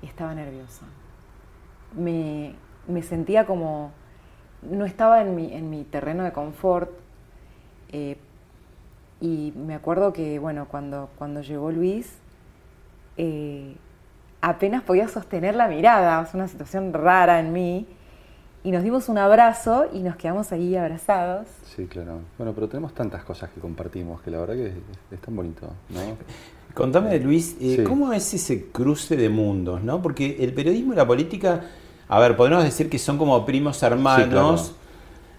[0.04, 0.86] estaba nerviosa.
[1.98, 2.54] Me,
[3.02, 3.92] sentía como,
[4.62, 6.92] no estaba en mi, en mi terreno de confort.
[7.92, 8.16] Eh,
[9.22, 12.14] y me acuerdo que, bueno, cuando, cuando llegó Luis,
[13.18, 13.76] eh,
[14.40, 17.88] apenas podía sostener la mirada, es una situación rara en mí.
[18.64, 21.48] Y nos dimos un abrazo y nos quedamos ahí abrazados.
[21.66, 22.20] Sí, claro.
[22.38, 24.74] Bueno, pero tenemos tantas cosas que compartimos que la verdad que
[25.12, 26.00] es, tan bonito, ¿no?
[26.74, 29.84] Contame, Luis, eh, ¿cómo es ese cruce de mundos?
[29.84, 30.02] ¿no?
[30.02, 31.66] Porque el periodismo y la política,
[32.08, 34.74] a ver, podemos decir que son como primos hermanos,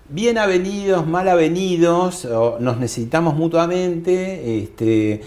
[0.08, 2.26] bien avenidos, mal avenidos,
[2.60, 5.22] nos necesitamos mutuamente, este,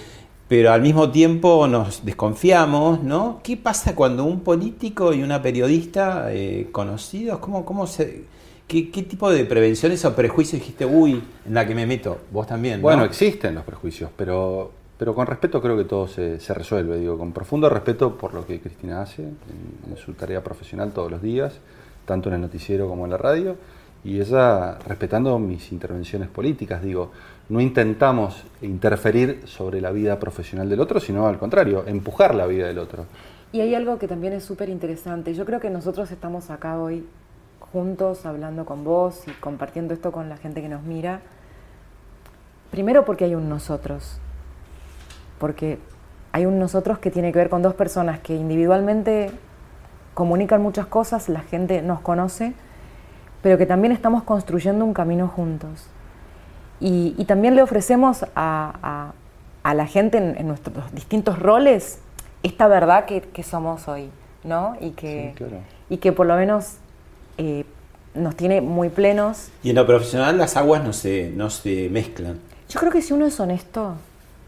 [0.48, 3.42] pero al mismo tiempo nos desconfiamos, ¿no?
[3.44, 8.24] ¿Qué pasa cuando un político y una periodista eh, conocidos, cómo, cómo se
[8.68, 12.20] ¿Qué, tipo de prevenciones o prejuicios dijiste, uy, en la que me meto?
[12.32, 12.82] Vos también.
[12.82, 16.98] Bueno, existen los prejuicios, pero, pero con respeto creo que todo se, resuelve.
[16.98, 21.22] Digo, con profundo respeto por lo que Cristina hace en, su tarea profesional todos los
[21.22, 21.60] días,
[22.06, 23.56] tanto en el noticiero como en la radio,
[24.04, 26.82] y ella respetando mis intervenciones políticas.
[26.82, 27.12] Digo,
[27.50, 32.68] no intentamos interferir sobre la vida profesional del otro, sino al contrario, empujar la vida
[32.68, 33.06] del otro.
[33.52, 35.34] Y hay algo que también es súper interesante.
[35.34, 37.06] Yo creo que nosotros estamos acá hoy
[37.72, 41.22] juntos hablando con vos y compartiendo esto con la gente que nos mira.
[42.72, 44.20] Primero porque hay un nosotros.
[45.40, 45.80] Porque
[46.32, 49.32] hay un nosotros que tiene que ver con dos personas que individualmente
[50.14, 52.54] comunican muchas cosas, la gente nos conoce,
[53.42, 55.88] pero que también estamos construyendo un camino juntos.
[56.80, 59.14] Y, también le ofrecemos a,
[59.64, 62.00] la gente en, nuestros distintos roles
[62.44, 64.10] esta verdad que, somos hoy,
[64.44, 64.76] ¿no?
[64.80, 65.34] Y que,
[65.90, 66.78] y que por lo menos
[67.38, 67.66] eh,
[68.14, 69.50] nos tiene muy plenos.
[69.64, 72.40] Y en lo profesional las aguas no se, no se mezclan.
[72.70, 73.96] Yo creo que si uno es honesto,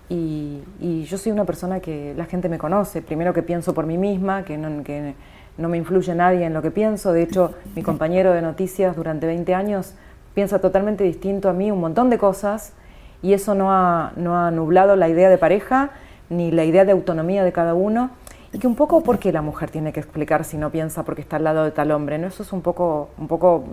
[0.10, 3.98] y, yo soy una persona que la gente me conoce, primero que pienso por mí
[3.98, 5.14] misma, que no, que
[5.58, 9.28] no me influye nadie en lo que pienso, de hecho mi compañero de noticias durante
[9.28, 9.94] 20 años
[10.34, 12.74] piensa totalmente distinto a mí un montón de cosas,
[13.22, 15.92] y eso no ha, no ha nublado la idea de pareja,
[16.30, 18.12] ni la idea de autonomía de cada uno,
[18.52, 21.36] y que un poco porque la mujer tiene que explicar si no piensa porque está
[21.36, 22.28] al lado de tal hombre, ¿no?
[22.28, 23.66] Eso es un poco, un poco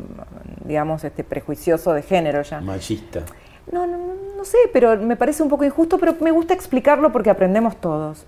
[0.64, 2.60] digamos, este prejuicioso de género ya.
[2.60, 3.22] Machista.
[3.72, 3.98] No, no,
[4.36, 8.24] no sé, pero me parece un poco injusto, pero me gusta explicarlo porque aprendemos todos.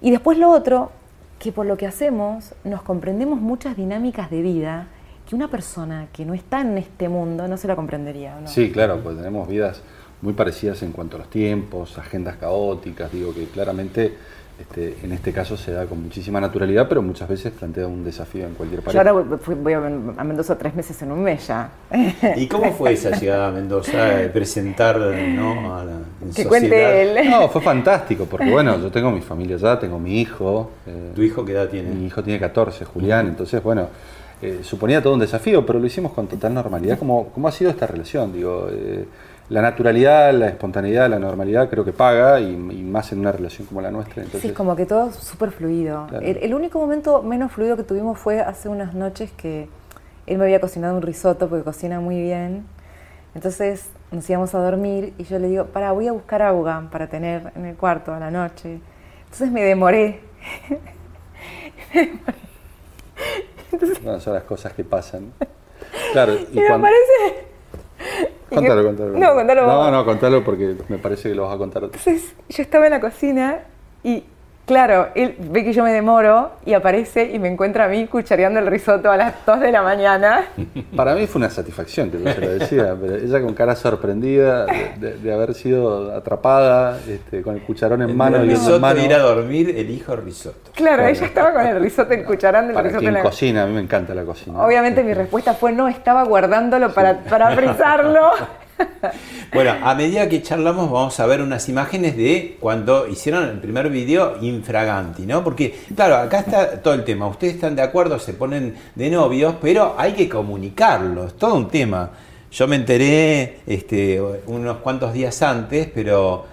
[0.00, 0.92] Y después lo otro,
[1.40, 4.88] que por lo que hacemos nos comprendemos muchas dinámicas de vida
[5.28, 8.38] que una persona que no está en este mundo no se la comprendería.
[8.40, 8.46] ¿no?
[8.46, 9.82] Sí, claro, pues tenemos vidas
[10.22, 14.14] muy parecidas en cuanto a los tiempos, agendas caóticas, digo que claramente
[14.60, 18.46] este, en este caso se da con muchísima naturalidad, pero muchas veces plantea un desafío
[18.46, 18.92] en cualquier país.
[18.92, 21.70] Yo ahora voy, a Mendoza tres meses en un mes ya.
[22.36, 25.74] ¿Y cómo fue esa llegada a Mendoza, de presentar ¿no?
[25.74, 25.98] a la
[26.34, 27.30] Que cuente él.
[27.30, 30.70] No, fue fantástico, porque bueno, yo tengo mi familia allá, tengo mi hijo.
[30.86, 31.90] Eh, ¿Tu hijo qué edad tiene?
[31.90, 33.88] Mi hijo tiene 14, Julián, entonces bueno,
[34.42, 36.98] eh, suponía todo un desafío, pero lo hicimos con total normalidad.
[36.98, 38.32] ¿Cómo, cómo ha sido esta relación?
[38.32, 39.06] Digo, eh,
[39.50, 43.80] la naturalidad, la espontaneidad, la normalidad creo que paga y, más en una relación como
[43.80, 44.22] la nuestra.
[44.22, 44.48] Entonces...
[44.48, 46.06] Sí, como que todo súper fluido.
[46.22, 49.68] El, único momento menos fluido que tuvimos fue hace unas noches que
[50.28, 52.64] él me había cocinado un risotto porque cocina muy bien.
[53.34, 57.08] Entonces nos íbamos a dormir y yo le digo, para, voy a buscar agua para
[57.08, 58.78] tener en el cuarto a la noche.
[59.24, 60.20] Entonces me demoré.
[64.04, 65.32] me son las cosas que pasan.
[66.12, 67.49] Claro, y, me parece
[68.48, 69.12] Contalo, contalo.
[69.18, 71.84] No, contalo No, no, contalo porque me parece que lo vas a contar.
[71.84, 73.60] Entonces, yo estaba en la cocina
[74.02, 74.24] y,
[74.70, 78.60] claro, él ve que yo me demoro y aparece y me encuentra a mí cuchareando
[78.60, 80.44] el risotto a las 2 de la mañana.
[80.96, 85.32] Para mí fue una satisfacción, que se lo decía, pero ella con cara sorprendida de,
[85.34, 88.44] haber sido atrapada este, con el cucharón en mano.
[88.44, 89.02] y en mano.
[89.02, 90.70] ir a dormir, elijo risotto.
[90.72, 93.08] Claro, ella estaba con el risotto, el cucharón del risotto.
[93.08, 94.64] en la cocina, a mí me encanta la cocina.
[94.64, 98.30] Obviamente mi respuesta fue no, estaba guardándolo para, para frizarlo.
[99.52, 103.88] bueno, a medida que charlamos vamos a ver unas imágenes de cuando hicieron el primer
[103.90, 105.42] video infraganti, ¿no?
[105.42, 107.26] Porque, claro, acá está todo el tema.
[107.26, 111.68] Ustedes están de acuerdo, se ponen de novios, pero hay que comunicarlo, es todo un
[111.68, 112.10] tema.
[112.52, 116.46] Yo me enteré este, unos cuantos días antes, pero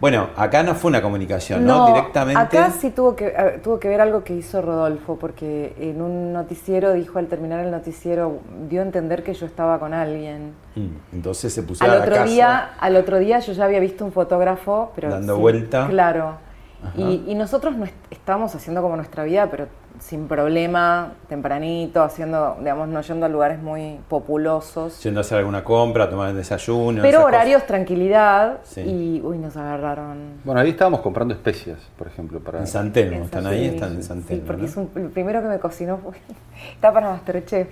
[0.00, 1.86] bueno, acá no fue una comunicación, ¿no?
[1.86, 2.40] Directamente.
[2.40, 6.92] Acá sí tuvo que, tuvo que ver algo que hizo Rodolfo, porque en un noticiero
[6.94, 10.54] dijo al terminar el noticiero, dio a entender que yo estaba con alguien.
[10.74, 14.04] Mm, entonces se puso al a otro día Al otro día yo ya había visto
[14.04, 15.10] un fotógrafo, pero.
[15.10, 15.86] Dando vuelta.
[15.88, 16.49] Claro.
[16.96, 19.68] Y, y, nosotros no estábamos haciendo como nuestra vida, pero
[20.00, 25.02] sin problema, tempranito, haciendo, digamos, no yendo a lugares muy populosos.
[25.02, 27.02] Yendo a hacer alguna compra, tomar el desayuno.
[27.02, 30.40] Pero horarios, tranquilidad y, uy, nos agarraron.
[30.44, 32.40] Bueno, ahí estábamos comprando especias, por ejemplo.
[32.40, 32.60] Para...
[32.60, 34.42] En San Telmo, están ahí, están en San Telmo.
[34.42, 36.12] Sí, porque es el primero que me cocinó fue,
[36.74, 37.68] está para Masterchef.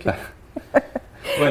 [0.00, 0.18] Claro.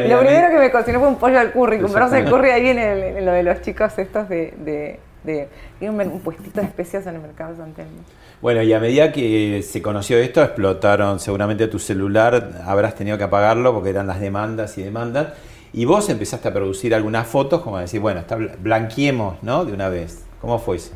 [0.07, 2.79] lo primero que me cocinó fue un pollo al curry, compramos el curry ahí en,
[2.79, 5.47] el, lo de los chicos estos de, de, de,
[5.87, 7.99] un, un puestito de especias en el mercado de San Telmo.
[8.41, 13.23] Bueno, y a medida que se conoció esto, explotaron seguramente tu celular, habrás tenido que
[13.23, 15.33] apagarlo porque eran las demandas y demandas,
[15.73, 19.65] y vos empezaste a producir algunas fotos como a decir, bueno, está, blanqueemos, ¿no?
[19.65, 20.23] De una vez.
[20.41, 20.91] ¿Cómo fue eso?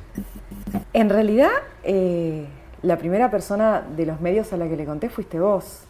[0.94, 1.50] En realidad,
[1.84, 2.46] eh,
[2.84, 5.84] la primera persona de los medios a la que le conté fuiste vos.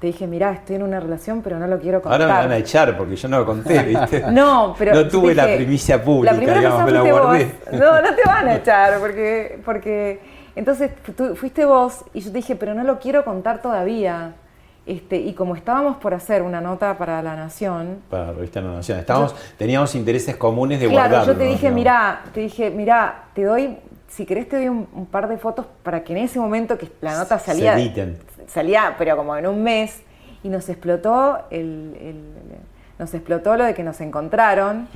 [0.00, 2.22] Te dije, mirá, estoy en una relación, pero no lo quiero contar.
[2.22, 4.24] Ahora me van a echar porque yo no lo conté, ¿viste?
[4.32, 4.94] no, pero.
[4.94, 7.54] No tuve la primicia pública, digamos, me la guardé.
[7.72, 10.20] No, no te van a echar porque, porque
[10.56, 14.32] entonces tú fuiste vos y yo te dije, pero no lo quiero contar todavía.
[14.86, 17.98] Este, y como estábamos por hacer una nota para La Nación.
[18.08, 18.98] Para la revista La Nación.
[18.98, 23.76] Estábamos, teníamos intereses comunes de claro, yo te dije, mira, te dije, mira, te doy,
[24.10, 27.16] si querés te doy un, par de fotos para que en ese momento que la
[27.16, 27.76] nota salía.
[28.46, 30.02] salía, pero como en un mes,
[30.42, 31.94] y nos explotó el
[33.00, 34.86] nos explotó lo de que nos encontraron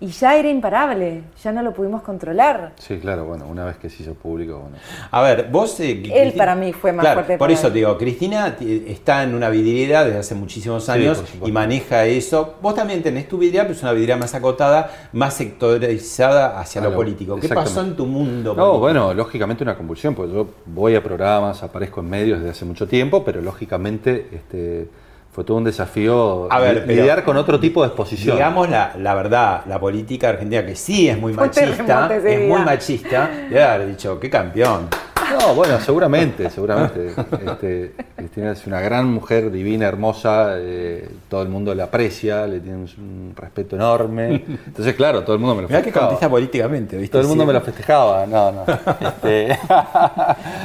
[0.00, 2.72] y ya era imparable, ya no lo pudimos controlar.
[2.76, 4.78] Sí, claro, bueno, una vez que se hizo público, bueno.
[5.12, 5.78] A ver, vos...
[5.78, 7.38] Eh, Él para mí fue más fuerte.
[7.38, 12.04] Por eso te digo, Cristina está en una vidriera desde hace muchísimos años y maneja
[12.04, 12.56] eso.
[12.60, 16.92] Vos también tenés tu vidriera, pero es una vidriera más acotada, más sectorizada hacia lo,
[16.92, 17.38] político.
[17.38, 18.54] ¿Qué pasó en tu mundo?
[18.54, 22.64] No, bueno, lógicamente una convulsión, porque yo voy a programas, aparezco en medios desde hace
[22.64, 24.26] mucho tiempo, pero lógicamente...
[24.32, 24.88] este
[25.32, 26.46] fue todo un desafío
[26.86, 28.36] lidiar con otro tipo de exposición.
[28.36, 33.30] Digamos la, la, verdad, la política argentina, que sí es muy machista, es muy machista,
[33.48, 34.88] debe haber dicho, qué campeón.
[35.32, 37.14] No, bueno, seguramente, seguramente.
[37.46, 42.60] Este, Cristina es una gran mujer, divina, hermosa, eh, todo el mundo la aprecia, le
[42.60, 44.44] tiene un, respeto enorme.
[44.66, 47.12] Entonces, claro, todo el mundo me lo Mirá que contesta políticamente, ¿viste?
[47.12, 48.64] Todo el mundo me lo festejaba, no, no.
[49.00, 49.58] Este,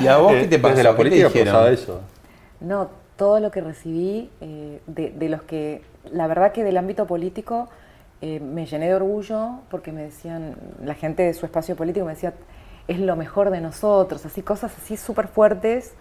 [0.02, 0.76] ¿Y a vos qué te pasó?
[0.76, 2.02] Desde la política pasaba eso.
[2.60, 7.68] No, todo lo que recibí eh, de, los que, la verdad que del ámbito político
[8.22, 12.14] eh, me llené de orgullo porque me decían, la gente de su espacio político me
[12.14, 12.34] decía,
[12.88, 15.94] es lo mejor de nosotros, así cosas así súper fuertes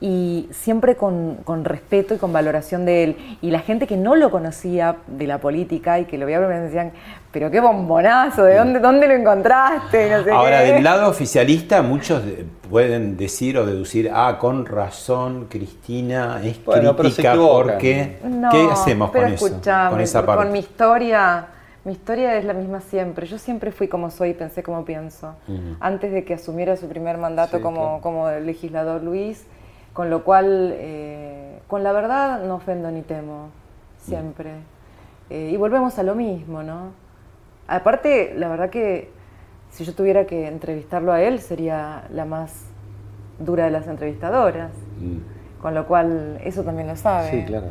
[0.00, 3.38] y siempre con, respeto y con valoración de él.
[3.40, 6.60] Y la gente que no lo conocía de la política y que lo veía me
[6.60, 6.92] decían,
[7.34, 10.14] pero qué bombonazo, ¿de dónde, dónde lo encontraste?
[10.30, 12.22] Ahora, del lado oficialista, muchos
[12.70, 18.18] pueden decir o deducir, ah, con razón, Cristina es crítica porque...
[18.52, 19.60] ¿Qué hacemos con eso?
[19.90, 20.44] Con esa parte?
[20.44, 21.48] Con mi historia...
[21.84, 23.26] Mi historia es la misma siempre.
[23.26, 25.34] Yo siempre fui como soy y pensé como pienso.
[25.80, 29.44] Antes de que asumiera su primer mandato como, como legislador Luis,
[29.92, 33.48] con lo cual, eh, con la verdad no ofendo ni temo,
[33.98, 34.52] siempre.
[35.28, 37.03] Eh, y volvemos a lo mismo, ¿no?
[37.66, 39.10] Aparte, la verdad que
[39.70, 42.66] si yo tuviera que entrevistarlo a él, sería la más
[43.38, 44.70] dura de las entrevistadoras.
[45.00, 45.60] Mm.
[45.60, 47.30] Con lo cual, eso también lo sabe.
[47.30, 47.68] Sí, claro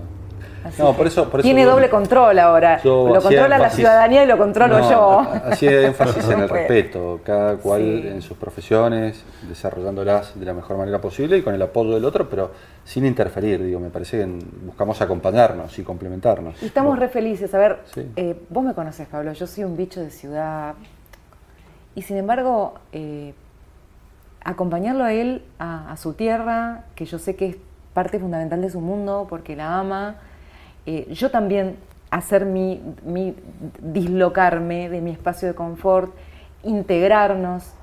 [0.78, 2.80] no, por eso, tiene doble control ahora.
[2.84, 5.20] Lo controla la ciudadanía y lo controlo yo.
[5.45, 10.99] Así énfasis en el respeto, cada cual en sus profesiones, desarrollándolas de la mejor manera
[11.01, 12.51] posible y con el apoyo del otro, pero
[12.84, 14.26] sin interferir, digo, me parece que
[14.66, 16.61] buscamos acompañarnos y complementarnos.
[16.61, 17.53] Y estamos re felices.
[17.53, 17.80] A ver,
[18.16, 20.76] eh, vos me conoces, Pablo, yo soy un bicho de ciudad.
[21.95, 23.34] Y sin embargo, eh,
[24.43, 27.57] acompañarlo a él, a su tierra, que yo sé que es
[27.93, 30.16] parte fundamental de su mundo, porque la ama,
[30.86, 31.77] eh, yo también
[32.13, 32.79] hacer mi,
[33.79, 36.13] dislocarme de mi espacio de confort,
[36.63, 37.73] integrarnos.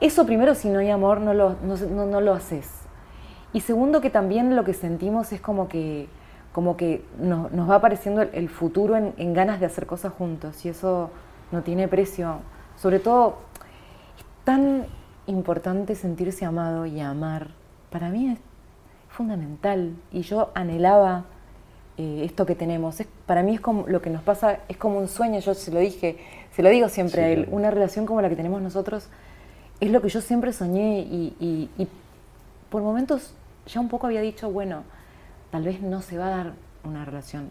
[0.00, 2.68] Eso primero, si no hay amor, no lo, no, lo haces.
[3.52, 6.08] Y segundo, que también lo que sentimos es como que,
[6.52, 10.64] como que nos, va apareciendo el, futuro en, ganas de hacer cosas juntos.
[10.64, 11.10] Y eso
[11.52, 12.38] no tiene precio.
[12.76, 13.36] Sobre todo,
[14.18, 14.86] es tan
[15.26, 17.48] importante sentirse amado y amar.
[17.90, 18.38] Para mí es
[19.10, 19.94] fundamental.
[20.10, 21.24] Y yo anhelaba
[22.00, 22.98] eh, esto que tenemos.
[22.98, 25.70] Es, para mí es como lo que nos pasa, es como un sueño, yo se
[25.70, 26.16] lo dije,
[26.56, 29.10] se lo digo siempre a él, una relación como la que tenemos nosotros
[29.80, 31.68] es lo que yo siempre soñé y,
[32.70, 33.34] por momentos
[33.66, 34.84] ya un poco había dicho, bueno,
[35.50, 36.52] tal vez no se va a dar
[36.84, 37.50] una relación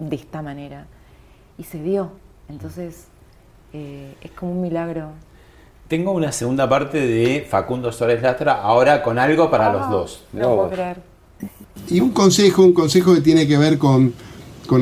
[0.00, 0.86] de esta manera.
[1.56, 2.10] Y se dio.
[2.48, 3.06] Entonces,
[3.72, 5.10] eh, es como un milagro.
[5.88, 10.24] Tengo una segunda parte de Facundo Suárez Lastra, ahora con algo para los dos.
[10.32, 11.15] No puedo creer.
[11.88, 14.12] Y un consejo, un consejo que tiene que ver con,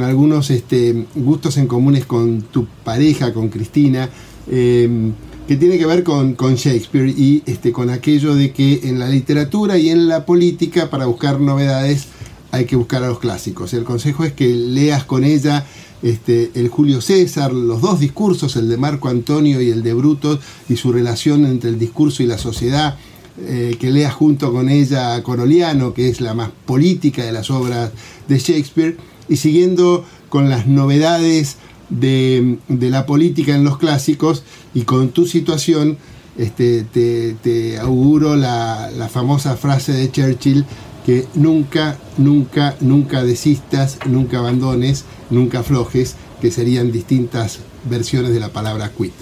[0.02, 4.08] algunos este, gustos en comunes con tu pareja, con Cristina,
[4.50, 5.12] eh,
[5.46, 9.76] que tiene que ver con, Shakespeare y este, con aquello de que en la literatura
[9.76, 12.06] y en la política, para buscar novedades,
[12.50, 13.74] hay que buscar a los clásicos.
[13.74, 15.66] El consejo es que leas con ella
[16.02, 20.38] este, el Julio César, los dos discursos, el de Marco Antonio y el de Bruto,
[20.68, 22.96] y su relación entre el discurso y la sociedad
[23.38, 27.90] eh, que lea junto con ella Coroliano, que es la más política de las obras
[28.28, 28.96] de Shakespeare,
[29.28, 31.56] y siguiendo con las novedades
[31.90, 35.98] de, la política en los clásicos y con tu situación,
[36.36, 40.64] este, te, auguro la, la famosa frase de Churchill
[41.04, 48.50] que nunca, nunca, nunca desistas, nunca abandones, nunca aflojes, que serían distintas versiones de la
[48.50, 49.12] palabra quit.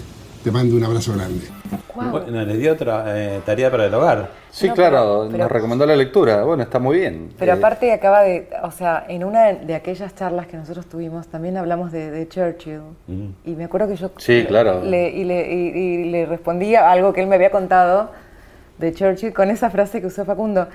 [0.43, 1.52] Te mando un abrazo grande.
[1.95, 4.29] Bueno, les dio otra eh, tarea para el hogar.
[4.49, 6.43] Sí, claro, nos recomendó la lectura.
[6.43, 7.33] Bueno, está muy bien.
[7.39, 11.27] Pero eh, aparte acaba de, o sea, en una de aquellas charlas que nosotros tuvimos
[11.27, 12.81] también hablamos de, Churchill.
[13.07, 13.29] Mm.
[13.45, 14.83] Y me acuerdo que yo sí, claro.
[14.83, 18.11] le, y, le, y, le respondía algo que él me había contado
[18.77, 20.67] de Churchill con esa frase que usó Facundo.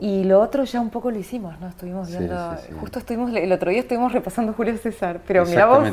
[0.00, 1.68] Y lo otro ya un poco lo hicimos, ¿no?
[1.68, 5.88] Estuvimos viendo, justo estuvimos, el otro día estuvimos repasando Julio César, pero mira vos.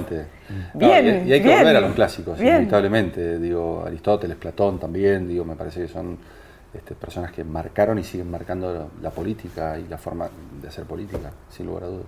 [0.76, 3.40] Bien, y, hay que volver a los clásicos, inevitablemente.
[3.40, 6.20] Digo, Aristóteles, Platón también, digo, me parece que son
[6.76, 10.30] este, personas que marcaron y siguen marcando la, política y la forma
[10.62, 12.08] de hacer política, sin lugar a dudas.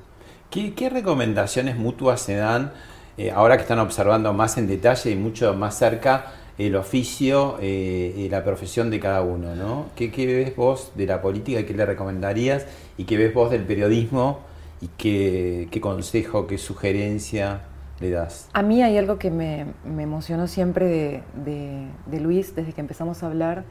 [0.51, 2.73] ¿Qué, recomendaciones mutuas se dan
[3.17, 6.25] eh, ahora que están observando más en detalle y mucho más cerca
[6.57, 9.55] el oficio eh, y la profesión de cada uno?
[9.55, 9.85] ¿no?
[9.95, 12.65] ¿Qué, ves vos de la política y qué le recomendarías?
[12.97, 14.39] ¿Y qué ves vos del periodismo?
[14.81, 17.61] ¿Y qué, consejo, qué sugerencia
[17.99, 18.49] le das?
[18.53, 23.65] A mí hay algo que me, emocionó siempre de Luis desde que empezamos a hablar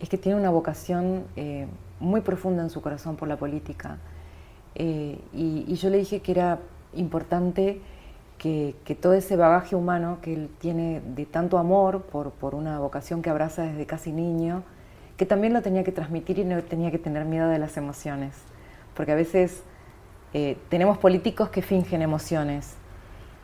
[0.00, 1.66] es que tiene una vocación eh,
[2.00, 3.98] muy profunda en su corazón por la política.
[4.74, 6.58] Eh, y, yo le dije que era
[6.94, 7.80] importante
[8.40, 13.20] que, todo ese bagaje humano que él tiene de tanto amor por, por, una vocación
[13.20, 14.62] que abraza desde casi niño,
[15.18, 18.34] que también lo tenía que transmitir y no tenía que tener miedo de las emociones.
[18.94, 19.62] Porque a veces
[20.32, 22.76] eh, tenemos políticos que fingen emociones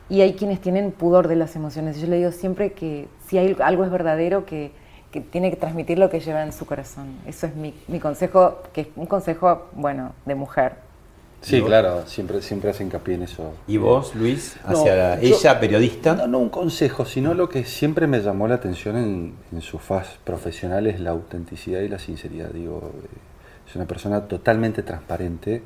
[0.09, 2.01] y hay quienes tienen pudor de las emociones.
[2.01, 4.71] Yo le digo siempre que si hay, algo es verdadero, que
[5.11, 7.17] que tiene que transmitir lo que lleva en su corazón.
[7.25, 10.86] Eso es mi, mi consejo, que es un consejo, bueno, de mujer.
[11.41, 13.53] Sí, claro, siempre, siempre hace hincapié en eso.
[13.67, 16.15] ¿Y vos, Luis, hacia ella, periodista?
[16.15, 19.77] No, no un consejo, sino lo que siempre me llamó la atención en, en su
[19.77, 22.49] faz profesional es la autenticidad y la sinceridad.
[22.49, 22.91] Digo,
[23.67, 25.63] es una persona totalmente transparente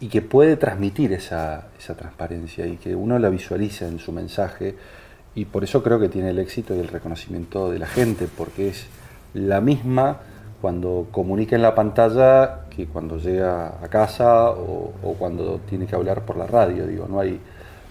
[0.00, 4.76] y que puede transmitir esa, esa transparencia y que uno la visualiza en su mensaje
[5.34, 8.68] y por eso creo que tiene el éxito y el reconocimiento de la gente, porque
[8.68, 8.86] es
[9.34, 10.18] la misma
[10.60, 16.22] cuando comunica en la pantalla que cuando llega a casa o, cuando tiene que hablar
[16.22, 16.86] por la radio.
[16.86, 17.40] Digo, no hay,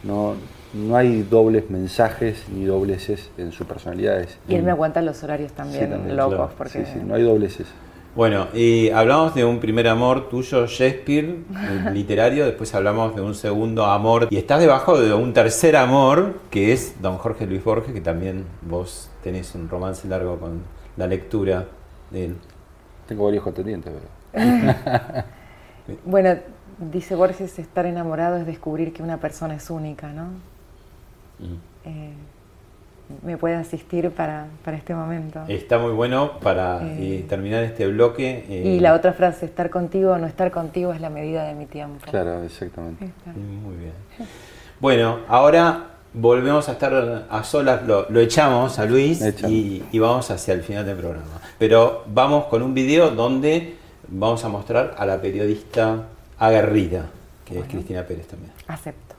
[0.04, 0.36] no,
[0.74, 4.26] no hay dobles mensajes ni dobleces en su personalidad.
[4.48, 6.52] Y él me aguanta los horarios también, locos.
[6.58, 6.86] Porque...
[6.86, 7.68] Sí, sí, no hay dobleces.
[8.18, 11.38] Bueno, y hablamos de un primer amor tuyo, Shakespeare,
[11.94, 16.74] literario, después hablamos de un segundo amor, y estás debajo de un tercer amor, que
[16.74, 20.64] es don Jorge Luis Borges, que también vos tenés un romance largo con
[20.98, 21.68] la lectura
[22.10, 22.36] de él.
[23.08, 25.26] Tengo varios contendientes, ¿verdad?
[26.06, 26.36] bueno,
[26.78, 30.28] dice Borges, estar enamorado es descubrir que una persona es única, ¿no?
[31.86, 32.12] Eh,
[33.24, 35.42] me puede asistir para, este momento.
[35.48, 38.46] Está muy bueno para eh, eh, terminar este bloque.
[38.50, 41.66] y la otra frase, estar contigo o no estar contigo es la medida de mi
[41.66, 42.06] tiempo.
[42.10, 43.10] Claro, exactamente.
[43.36, 43.94] Muy bien.
[44.80, 50.54] Bueno, ahora volvemos a estar a solas, lo, echamos a Luis y, y, vamos hacia
[50.54, 51.42] el final del programa.
[51.58, 53.76] Pero vamos con un video donde
[54.08, 56.08] vamos a mostrar a la periodista
[56.40, 57.06] aguerrida,
[57.46, 58.52] que es Cristina Pérez también.
[58.68, 59.16] Acepto.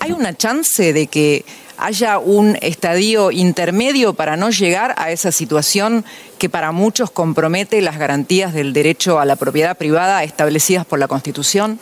[0.00, 1.44] ¿Hay una chance de que
[1.78, 6.04] haya un estadio intermedio para no llegar a esa situación
[6.38, 11.08] que para muchos compromete las garantías del derecho a la propiedad privada establecidas por la
[11.08, 11.78] Constitución?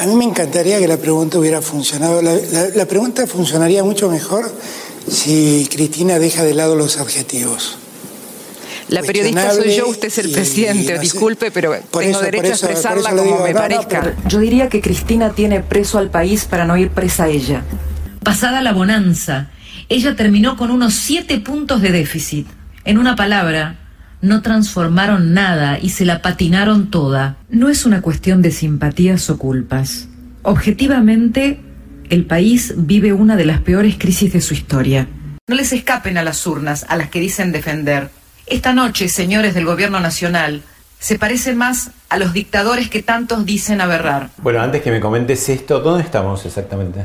[0.00, 2.22] A mí me encantaría que la pregunta hubiera funcionado.
[2.22, 4.50] La, pregunta funcionaría mucho mejor
[5.10, 7.78] si Cristina deja de lado los adjetivos.
[8.88, 13.40] La periodista soy yo, usted es el presidente, disculpe, pero tengo derecho a expresarla como
[13.42, 14.14] me parezca.
[14.28, 17.64] yo diría que Cristina tiene preso al país para no ir presa ella.
[18.22, 19.50] Pasada la bonanza,
[19.88, 22.46] ella terminó con unos siete puntos de déficit.
[22.84, 23.85] En una palabra,
[24.26, 27.36] no transformaron nada y se la patinaron toda.
[27.48, 30.08] No es una cuestión de simpatías o culpas.
[30.42, 31.60] Objetivamente,
[32.10, 35.08] el país vive una de las peores crisis de su historia.
[35.48, 38.10] No les escapen a las urnas, a las que dicen defender.
[38.46, 40.62] Esta noche, señores del Gobierno Nacional,
[40.98, 44.30] se parece más a los dictadores que tantos dicen aberrar.
[44.38, 47.04] Bueno, antes que me comentes esto, ¿dónde estamos exactamente?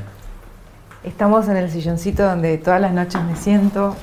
[1.04, 3.96] Estamos en el silloncito donde todas las noches me siento,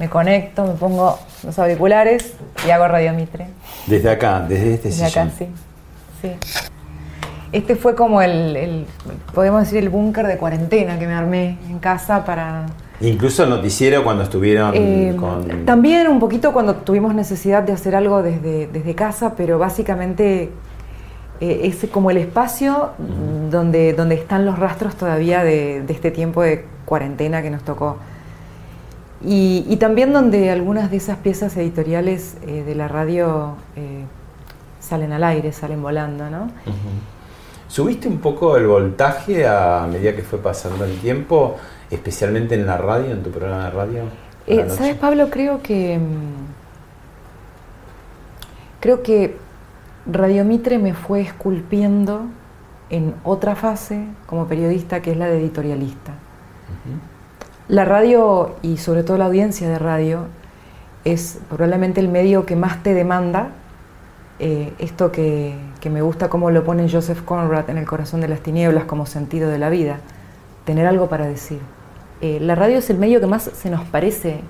[0.00, 2.32] me conecto, me pongo los auriculares
[2.66, 3.46] y hago radiomitre.
[3.86, 5.46] Desde acá, desde este desde acá, sí.
[6.20, 6.32] sí.
[7.52, 8.86] Este fue como el,
[9.34, 12.66] podemos decir, el búnker de cuarentena que me armé en casa para
[13.00, 15.64] Incluso el noticiero cuando estuvieron eh, con...
[15.64, 20.50] También un poquito cuando tuvimos necesidad de hacer algo desde, desde casa, pero básicamente
[21.40, 22.90] eh, es como el espacio
[23.50, 27.96] donde, donde están los rastros todavía de, este tiempo de cuarentena que nos tocó.
[29.22, 33.56] Y, también donde algunas de esas piezas editoriales eh, de la radio
[34.80, 36.50] salen al aire, salen volando, ¿no?
[37.68, 41.56] ¿Subiste un poco el voltaje a medida que fue pasando el tiempo?
[41.90, 44.02] especialmente en la radio, en tu programa de radio?
[44.46, 45.28] Eh, ¿Sabes, Pablo?
[45.30, 45.98] Creo que.
[45.98, 46.46] Mm,
[48.80, 49.36] creo que
[50.10, 52.22] Radio Mitre me fue esculpiendo
[52.88, 56.14] en otra fase como periodista, que es la de editorialista.
[57.70, 60.24] La radio y sobre todo la audiencia de radio
[61.04, 63.50] es probablemente el medio que más te demanda
[64.40, 65.54] eh, esto que,
[65.88, 69.48] me gusta cómo lo pone Joseph Conrad en El corazón de las tinieblas como sentido
[69.48, 70.00] de la vida,
[70.64, 71.60] tener algo para decir.
[72.20, 74.40] Eh, la radio es el medio que más se nos parece,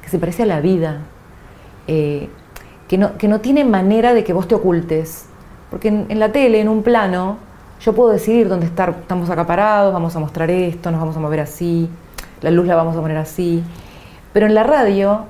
[0.00, 0.98] que se parece a la vida,
[1.88, 2.28] eh,
[2.86, 5.26] que, no, que no tiene manera de que vos te ocultes.
[5.70, 7.38] Porque en, la tele, en un plano,
[7.80, 11.20] yo puedo decidir dónde estar, estamos acá parados, vamos a mostrar esto, nos vamos a
[11.20, 11.90] mover así,
[12.42, 13.62] la luz la vamos a poner así.
[14.32, 15.26] Pero en la radio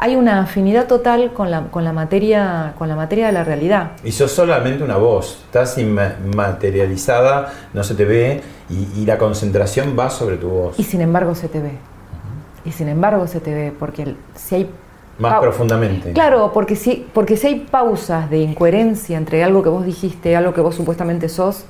[0.00, 3.92] hay una afinidad total con la, con la, materia, con la materia de la realidad.
[4.04, 8.40] Y sos solamente una voz, estás inmaterializada, no se te ve
[8.70, 10.78] y, la concentración va sobre tu voz.
[10.78, 11.72] Y sin embargo se te ve.
[12.64, 14.70] Y sin embargo se te ve, porque si hay...
[15.18, 16.12] Más profundamente.
[16.12, 20.54] Claro, porque si, porque si hay pausas de incoherencia entre algo que vos dijiste algo
[20.54, 21.64] que vos supuestamente sos,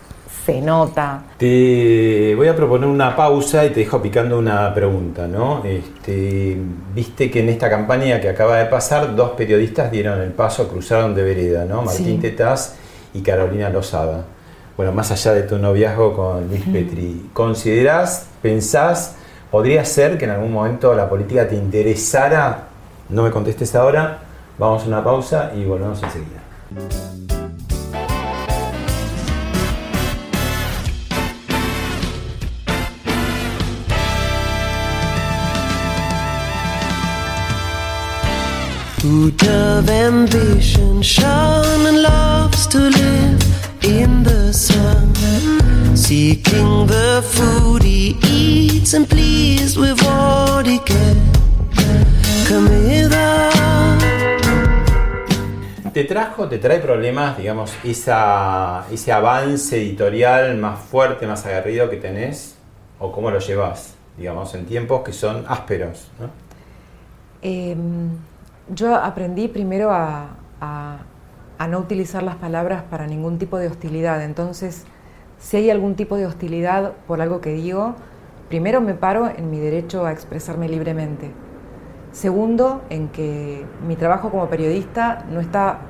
[0.49, 1.24] se nota.
[1.36, 5.62] Te voy a proponer una pausa y te dejo picando una pregunta, ¿no?
[5.62, 6.57] Este,
[6.94, 11.14] Viste que en esta campaña que acaba de pasar, dos periodistas dieron el paso, cruzaron
[11.14, 11.82] de vereda, ¿no?
[11.82, 12.76] Martín Tetaz
[13.12, 14.24] y Carolina Lozada.
[14.74, 19.16] Bueno, más allá de tu noviazgo con Luis Petri, ¿considerás, pensás,
[19.51, 22.68] podría ser que en algún momento la política te interesara?
[23.11, 24.20] No me contestes ahora,
[24.57, 27.38] vamos a una pausa y volvemos enseguida.
[39.88, 41.03] Ambition
[41.86, 43.40] and loves to live
[43.84, 45.14] in the sun.
[45.94, 50.80] Seeking the food he eats and pleased with what he
[55.92, 61.96] ¿Te trajo, te trae problemas, digamos, esa, ese avance editorial más fuerte, más aguerrido que
[61.96, 62.57] tenés?
[63.01, 66.09] ¿O cómo lo llevas, digamos, en tiempos que son ásperos?
[66.20, 66.30] ¿no?
[67.42, 67.76] Eh,
[68.75, 70.37] yo aprendí primero a,
[71.69, 74.23] no utilizar las palabras para ningún tipo de hostilidad.
[74.23, 74.85] Entonces,
[75.39, 77.95] si hay algún tipo de hostilidad por algo que digo,
[78.49, 81.31] primero me paro en mi derecho a expresarme libremente.
[82.12, 85.81] Segundo, en que mi trabajo como periodista no está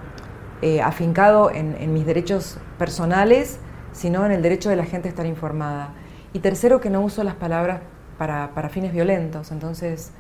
[0.63, 3.61] eh, afincado en, mis derechos personales,
[3.93, 5.91] sino en el derecho de la gente a estar informada.
[6.33, 7.81] Y tercero, que no uso las palabras
[8.19, 9.53] para, para fines violentos.
[9.53, 10.13] Entonces,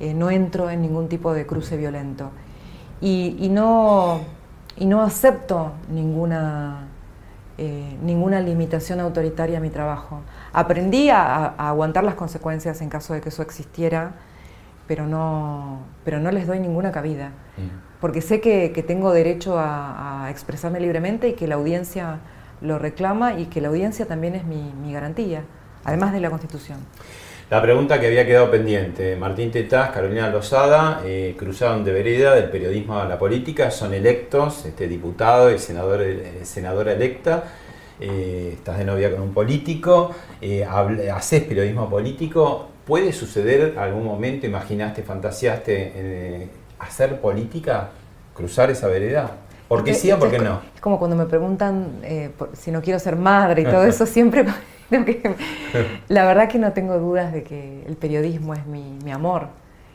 [0.00, 2.30] eh, no entro en ningún tipo de cruce violento.
[3.02, 4.20] Y, no,
[4.76, 6.88] y no acepto ninguna,
[7.58, 10.20] eh, ninguna limitación autoritaria a mi trabajo.
[10.52, 14.12] Aprendí a, aguantar las consecuencias en caso de que eso existiera,
[14.86, 17.28] pero no, pero no les doy ninguna cabida.
[17.56, 18.00] Mm.
[18.00, 22.20] Porque sé que, tengo derecho a, expresarme libremente y que la audiencia
[22.62, 25.42] lo reclama y que la audiencia también es mi, mi garantía,
[25.84, 26.78] además de la Constitución.
[27.50, 32.48] La pregunta que había quedado pendiente, Martín Tetaz, Carolina Lozada, eh, cruzaron de vereda del
[32.48, 37.42] periodismo a la política, son electos, este diputado y senador, eh, senadora electa,
[37.98, 40.14] eh, estás de novia con un político,
[41.12, 46.48] haces periodismo político, ¿puede suceder algún momento, imaginaste, fantaseaste
[46.78, 47.90] hacer política,
[48.32, 49.38] cruzar esa vereda?
[49.66, 50.60] ¿Por qué sí o por qué no?
[50.72, 52.00] Es como cuando me preguntan
[52.52, 54.44] si no quiero ser madre y todo eso, siempre
[56.08, 59.48] la verdad que no tengo dudas de que el periodismo es mi, amor,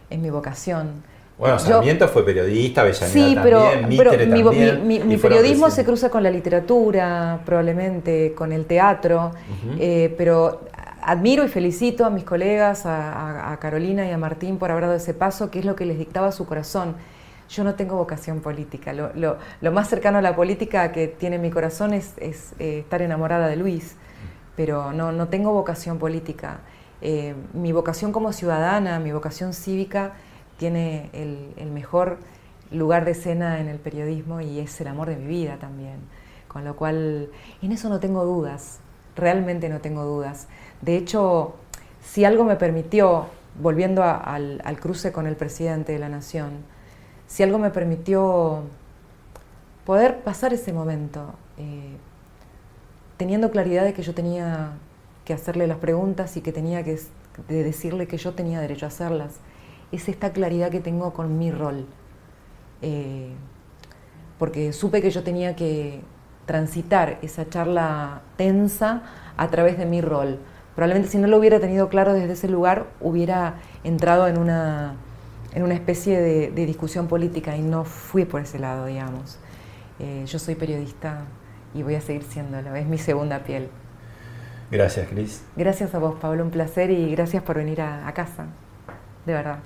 [0.09, 1.03] es mi vocación.
[1.37, 8.33] Bueno, Sarmiento fue periodista, Avellaneda sí, pero, mi, periodismo se cruza con la literatura, probablemente
[8.33, 9.33] con el teatro,
[9.77, 10.61] eh, pero
[11.05, 15.13] admiro y felicito a mis colegas, a, Carolina y a Martín por haber dado ese
[15.13, 16.95] paso, que es lo que les dictaba su corazón.
[17.49, 18.91] Yo no tengo vocación política.
[18.93, 23.55] Lo, más cercano a la política que tiene mi corazón es, eh, estar enamorada de
[23.55, 23.95] Luis
[24.56, 26.60] pero no, no tengo vocación política.
[27.01, 30.14] Eh, mi vocación como ciudadana, mi vocación cívica,
[30.58, 32.18] tiene el, mejor
[32.72, 35.97] lugar de escena en el periodismo y es el amor de mi vida también.
[36.47, 37.30] Con lo cual,
[37.62, 38.80] en eso no tengo dudas,
[39.16, 40.47] realmente no tengo dudas.
[40.82, 41.56] De hecho,
[42.01, 43.26] si algo me permitió,
[43.62, 46.51] volviendo al, cruce con el presidente de la Nación,
[47.28, 48.62] si algo me permitió
[49.86, 51.97] poder pasar ese momento, eh,
[53.18, 54.74] teniendo claridad de que yo tenía
[55.24, 56.99] que hacerle las preguntas y que tenía que
[57.47, 59.39] decirle que yo tenía derecho a hacerlas.
[59.91, 61.86] Es esta claridad que tengo con mi rol.
[62.82, 63.32] Eh,
[64.38, 66.01] porque supe que yo tenía que
[66.45, 69.03] transitar esa charla tensa
[69.38, 70.39] a través de mi rol.
[70.76, 74.95] Probablemente si no lo hubiera tenido claro desde ese lugar, hubiera entrado en una,
[75.53, 79.39] en una especie de, discusión política y no fui por ese lado, digamos.
[79.99, 81.22] Eh, yo soy periodista
[81.76, 82.73] y voy a seguir siéndolo.
[82.76, 83.69] Es mi segunda piel.
[84.71, 85.43] Gracias, Cris.
[85.55, 86.43] Gracias a vos, Pablo.
[86.43, 88.47] Un placer y gracias por venir a, casa.
[89.26, 89.59] De verdad.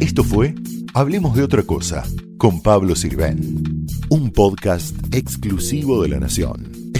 [0.00, 0.54] Esto fue
[0.94, 2.04] Hablemos de otra cosa
[2.38, 6.85] con Pablo Sirven, un podcast exclusivo de la Nación.